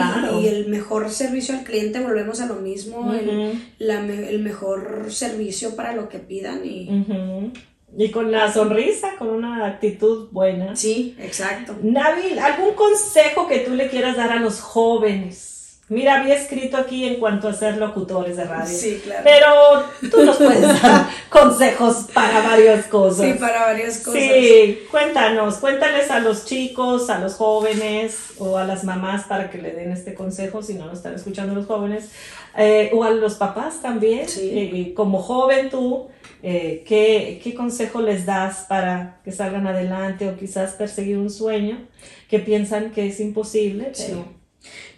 [0.46, 6.08] el mejor servicio al cliente, volvemos a lo mismo, el, el, mejor servicio para lo
[6.08, 7.52] que pidan y...
[7.96, 10.74] Y con la sonrisa, con una actitud buena.
[10.74, 11.76] Sí, exacto.
[11.80, 15.53] Nabil, ¿algún consejo que tú le quieras dar a los jóvenes?
[15.90, 18.74] Mira, había escrito aquí en cuanto a ser locutores de radio.
[18.74, 19.22] Sí, claro.
[19.22, 23.26] Pero tú nos puedes dar consejos para varias cosas.
[23.26, 24.22] Sí, para varias cosas.
[24.22, 29.58] Sí, cuéntanos, cuéntales a los chicos, a los jóvenes o a las mamás para que
[29.58, 32.08] le den este consejo si no lo están escuchando los jóvenes.
[32.56, 34.26] Eh, o a los papás también.
[34.26, 34.50] Sí.
[34.54, 36.08] Eh, como joven tú,
[36.42, 41.86] eh, ¿qué, ¿qué consejo les das para que salgan adelante o quizás perseguir un sueño
[42.30, 43.92] que piensan que es imposible?
[43.94, 44.43] Pero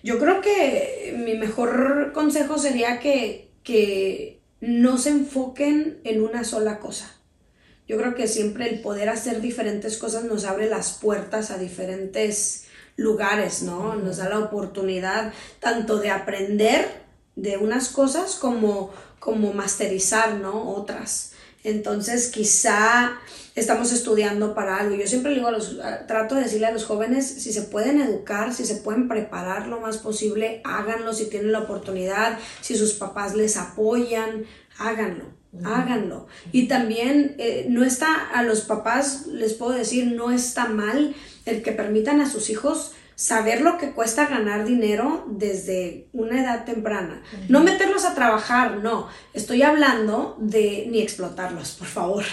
[0.03, 6.79] yo creo que mi mejor consejo sería que, que no se enfoquen en una sola
[6.79, 7.13] cosa.
[7.89, 12.67] Yo creo que siempre el poder hacer diferentes cosas nos abre las puertas a diferentes
[12.97, 13.95] lugares, ¿no?
[13.95, 16.89] Nos da la oportunidad tanto de aprender
[17.37, 20.71] de unas cosas como, como masterizar, ¿no?
[20.73, 21.33] Otras.
[21.67, 23.19] Entonces, quizá
[23.57, 24.95] estamos estudiando para algo.
[24.95, 28.55] Yo siempre digo a los, trato de decirle a los jóvenes, si se pueden educar,
[28.55, 33.35] si se pueden preparar lo más posible, háganlo si tienen la oportunidad, si sus papás
[33.35, 34.45] les apoyan,
[34.79, 35.25] háganlo,
[35.65, 36.29] háganlo.
[36.53, 41.63] Y también eh, no está, a los papás les puedo decir, no está mal el
[41.65, 47.23] que permitan a sus hijos saber lo que cuesta ganar dinero desde una edad temprana.
[47.49, 49.09] No meterlos a trabajar, no.
[49.33, 52.25] Estoy hablando de, ni explotarlos, por favor,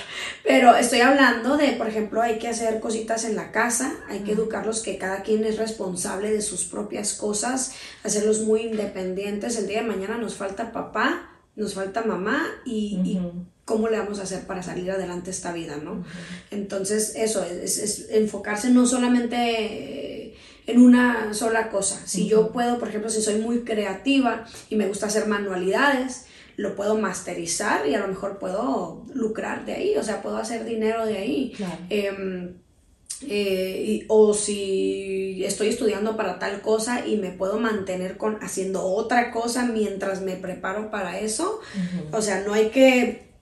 [0.43, 4.33] pero estoy hablando de, por ejemplo, hay que hacer cositas en la casa, hay que
[4.33, 9.57] educarlos que cada quien es responsable de sus propias cosas, hacerlos muy independientes.
[9.57, 13.21] El día de mañana nos falta papá, nos falta mamá y,
[13.63, 16.03] cómo le vamos a hacer para salir adelante esta vida, ¿no?
[16.51, 20.12] Entonces, eso, es, es enfocarse no solamente
[20.65, 22.01] en una sola cosa.
[22.05, 26.25] Si yo puedo, por ejemplo, si soy muy creativa y me gusta hacer manualidades,
[26.55, 30.65] lo puedo masterizar y a lo mejor puedo lucrar de ahí, o sea, puedo hacer
[30.65, 31.53] dinero de ahí.
[31.89, 32.55] Em,
[33.27, 39.31] eh, o si estoy estudiando para tal cosa y me puedo mantener con haciendo otra
[39.31, 41.61] cosa mientras me preparo para eso.
[42.11, 43.33] O sea, no hay que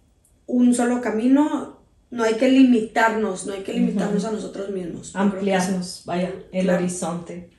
[0.45, 1.81] un solo camino,
[2.12, 5.16] no hay que limitarnos, no hay que limitarnos a nosotros mismos.
[5.16, 7.50] Ampliarnos, vaya, el horizonte.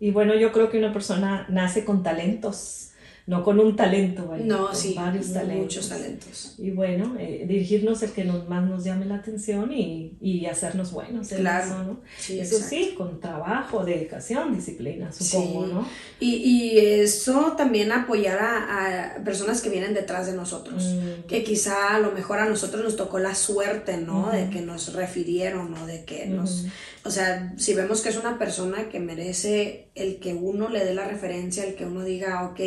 [0.00, 2.89] Y bueno, yo creo que una persona nace con talentos
[3.30, 4.42] no con un talento, ¿vale?
[4.42, 5.62] No, sí, varios talentos.
[5.62, 6.54] Muchos talentos.
[6.58, 10.90] Y bueno, eh, dirigirnos el que nos, más nos llame la atención y, y hacernos
[10.90, 11.28] buenos.
[11.28, 11.64] claro.
[11.64, 12.42] Eso, ¿no?
[12.42, 15.86] eso sí, con trabajo, dedicación, disciplina, supongo, ¿no?
[16.18, 21.28] Y, y, eso también apoyar a, a, personas que vienen detrás de nosotros, mm.
[21.28, 24.32] que quizá a lo mejor a nosotros nos tocó la suerte, ¿no?
[24.32, 25.86] De que nos refirieron, ¿no?
[25.86, 26.66] De que nos...
[27.04, 30.94] O sea, si vemos que es una persona que merece el que uno le dé
[30.94, 32.60] la referencia, el que uno diga, ok,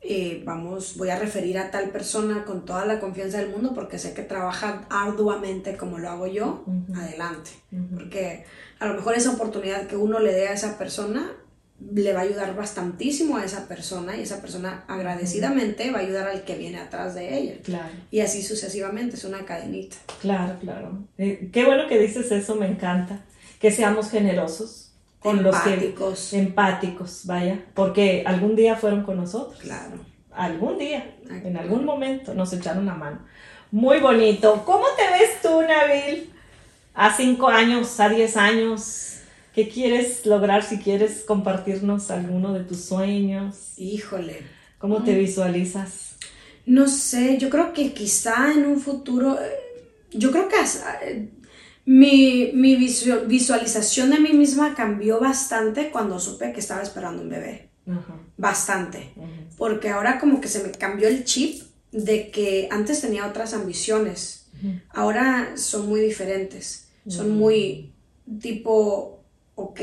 [0.00, 3.98] eh, vamos, voy a referir a tal persona con toda la confianza del mundo porque
[3.98, 6.64] sé que trabaja arduamente como lo hago yo,
[6.94, 7.50] adelante.
[7.92, 8.44] Porque
[8.78, 11.32] a lo mejor esa oportunidad que uno le dé a esa persona
[11.94, 16.28] le va a ayudar bastantísimo a esa persona y esa persona agradecidamente va a ayudar
[16.28, 17.54] al que viene atrás de ella.
[17.62, 17.94] Claro.
[18.10, 19.96] Y así sucesivamente, es una cadenita.
[20.20, 20.98] Claro, claro.
[21.18, 23.20] Eh, qué bueno que dices eso, me encanta.
[23.60, 24.87] Que seamos generosos
[25.20, 26.10] con empáticos.
[26.10, 29.60] los que empáticos, vaya, porque algún día fueron con nosotros.
[29.60, 29.98] Claro.
[30.32, 33.18] Algún día, en algún momento nos echaron la mano.
[33.70, 34.62] Muy bonito.
[34.64, 36.32] ¿Cómo te ves tú, Nabil?
[36.94, 39.18] A cinco años, a diez años.
[39.54, 43.74] ¿Qué quieres lograr si quieres compartirnos alguno de tus sueños?
[43.76, 44.46] Híjole.
[44.78, 45.18] ¿Cómo te mm.
[45.18, 46.16] visualizas?
[46.64, 49.50] No sé, yo creo que quizá en un futuro, eh,
[50.12, 50.56] yo creo que
[51.02, 51.28] eh,
[51.88, 57.70] mi, mi visualización de mí misma cambió bastante cuando supe que estaba esperando un bebé.
[58.36, 59.14] Bastante.
[59.56, 64.50] Porque ahora como que se me cambió el chip de que antes tenía otras ambiciones.
[64.90, 66.90] Ahora son muy diferentes.
[67.06, 67.94] Son muy
[68.38, 69.24] tipo,
[69.54, 69.80] ok,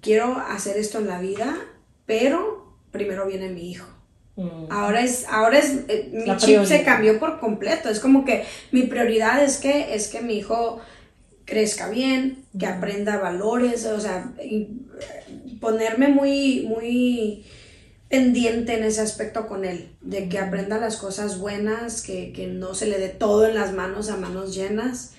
[0.00, 1.56] quiero hacer esto en la vida,
[2.06, 3.86] pero primero viene mi hijo.
[4.36, 4.70] Mm.
[4.70, 7.88] Ahora es, ahora es, eh, mi chip se cambió por completo.
[7.88, 10.80] Es como que mi prioridad es que, es que mi hijo
[11.44, 14.32] crezca bien, que aprenda valores, o sea,
[15.60, 17.44] ponerme muy, muy
[18.10, 22.74] pendiente en ese aspecto con él, de que aprenda las cosas buenas, que, que no
[22.74, 25.12] se le dé todo en las manos a manos llenas.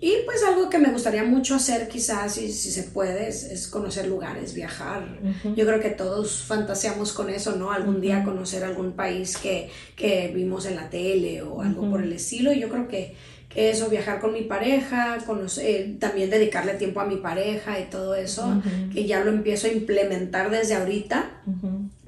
[0.00, 4.08] y pues algo que me gustaría mucho hacer quizás, si, si se puede, es, conocer
[4.08, 5.06] lugares, viajar.
[5.54, 7.72] Yo creo que todos fantaseamos con eso, ¿no?
[7.72, 12.14] Algún día conocer algún país que, que vimos en la tele o algo por el
[12.14, 12.54] estilo.
[12.54, 13.14] Y yo creo que
[13.54, 18.62] eso, viajar con mi pareja, conocer, también dedicarle tiempo a mi pareja y todo eso,
[18.92, 21.42] que ya lo empiezo a implementar desde ahorita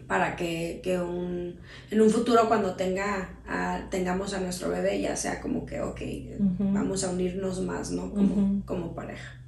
[0.06, 1.56] para que, un,
[1.90, 3.30] en un futuro cuando tenga
[3.90, 6.00] tengamos a nuestro bebé ya sea como que, ok,
[6.58, 8.10] vamos a unirnos más, ¿no?
[8.10, 9.44] Como, como pareja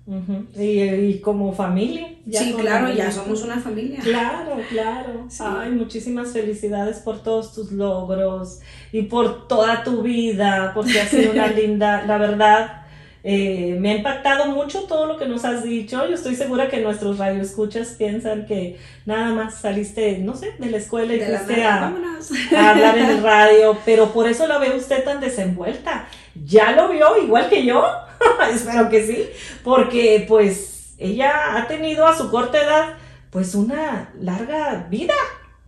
[0.57, 2.09] y, como familia.
[2.31, 3.99] sí, claro, ya somos una familia.
[4.01, 5.27] Claro, claro.
[5.41, 8.61] Ay, muchísimas felicidades por todos tus logros
[8.93, 12.85] y por toda tu vida, porque ha sido una linda, la verdad.
[13.28, 16.07] Eh, me ha impactado mucho todo lo que nos has dicho.
[16.07, 20.77] Yo estoy segura que nuestros radioescuchas piensan que nada más saliste, no sé, de la
[20.77, 25.03] escuela y fuiste a, a, hablar en el radio, pero por eso la ve usted
[25.03, 26.07] tan desenvuelta.
[26.44, 27.85] Ya lo vio igual que yo.
[28.55, 29.28] Espero que sí,
[29.65, 32.94] porque pues ella ha tenido a su corta edad
[33.31, 35.15] pues una larga vida.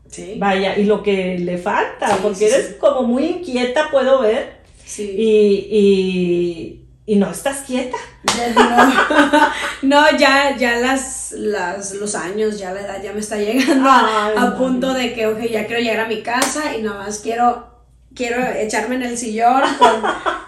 [0.06, 0.36] Sí.
[0.38, 4.58] Vaya, y lo que le falta, porque eres como muy inquieta, puedo ver.
[4.84, 5.02] Sí.
[5.18, 7.96] Y, y, no estás quieta.
[9.82, 14.56] No, ya, ya las, las, los años, ya la edad ya me está llegando a,
[14.58, 17.77] punto de que, ok, ya quiero llegar a mi casa y nada más quiero
[18.14, 19.62] quiero echarme en el sillón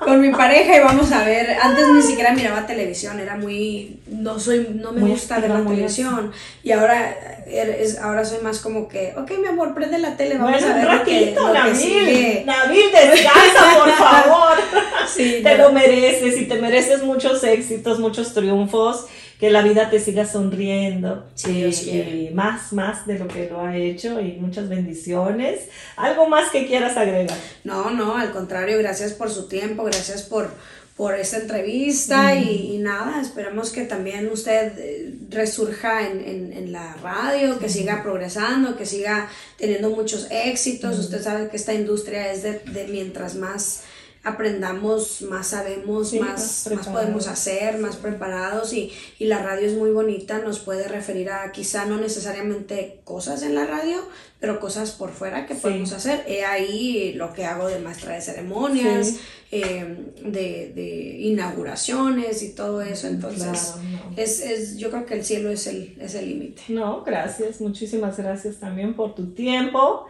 [0.01, 1.57] con, mi pareja y vamos a ver.
[1.63, 6.33] Antes ni siquiera miraba televisión, era muy, no soy, no me gusta ver la televisión.
[6.63, 10.63] Y ahora, es, ahora soy más como que, ok, mi amor, prende la tele, vamos
[10.63, 14.59] a ver lo que, Nabil, Nabil, descansa, por favor.
[15.07, 19.07] Sí, te lo mereces y te mereces muchos éxitos, muchos triunfos
[19.41, 21.27] que la vida te siga sonriendo.
[21.35, 25.61] Sí, y, más, más de lo que lo ha hecho y muchas bendiciones.
[25.97, 27.39] ¿Algo más que quieras agregar?
[27.65, 30.51] No, no, al contrario, gracias por su tiempo, gracias por,
[30.95, 36.73] por esta entrevista y, y nada, esperamos que también usted eh, resurja en, en, en
[36.73, 39.27] la radio, que siga progresando, que siga
[39.57, 40.99] teniendo muchos éxitos.
[40.99, 43.85] Usted sabe que esta industria es de, de mientras más
[44.23, 49.75] aprendamos, más sabemos, Sí, más, más podemos hacer, más preparados y, y la radio es
[49.75, 53.97] muy bonita, nos puede referir a quizá no necesariamente cosas en la radio,
[54.39, 55.61] pero cosas por fuera que Sí.
[55.63, 56.25] podemos hacer.
[56.27, 59.21] He ahí lo que hago de maestra de ceremonias, Sí.
[59.53, 64.15] eh, de, de inauguraciones y todo eso, entonces Claro, no.
[64.17, 66.63] es, es, yo creo que el cielo es el es el límite.
[66.69, 70.07] No, gracias, muchísimas gracias también por tu tiempo.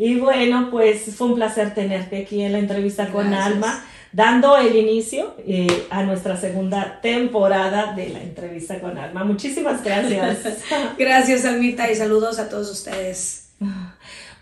[0.00, 3.52] Y bueno, pues fue un placer tenerte aquí en la entrevista con Gracias.
[3.52, 9.24] Alma, dando el inicio eh, a nuestra segunda temporada de la entrevista con Alma.
[9.24, 10.38] Muchísimas gracias.
[10.98, 13.50] Gracias, Almita, y saludos a todos ustedes.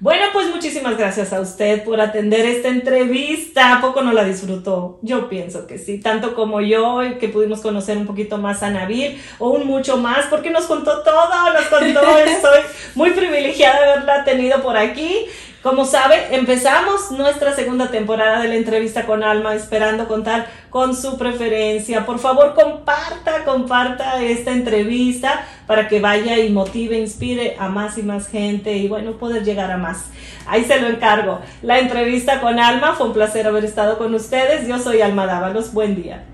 [0.01, 3.76] Bueno, pues muchísimas gracias a usted por atender esta entrevista.
[3.76, 5.01] ¿A poco no la disfrutó?
[5.02, 9.20] Yo pienso que sí, tanto como yo, que pudimos conocer un poquito más a Nabil,
[9.40, 12.16] o un mucho más, porque nos contó todo, nos contó.
[12.26, 12.60] Estoy
[12.94, 15.26] muy privilegiada de haberla tenido por aquí.
[15.68, 21.18] Como sabe, empezamos nuestra segunda temporada de la entrevista con Alma, esperando contar con su
[21.18, 22.06] preferencia.
[22.06, 28.02] Por favor, comparta, comparta esta entrevista para que vaya y motive, inspire a más y
[28.02, 30.06] más gente y bueno, poder llegar a más.
[30.46, 31.42] Ahí se lo encargo.
[31.60, 34.66] La entrevista con Alma, fue un placer haber estado con ustedes.
[34.66, 35.74] Yo soy Alma Dávalos.
[35.74, 36.24] Buen día.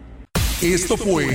[0.62, 1.26] Esto fue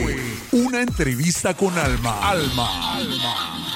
[0.54, 2.30] una entrevista con Alma.
[2.30, 2.96] Alma.
[2.96, 3.69] Alma.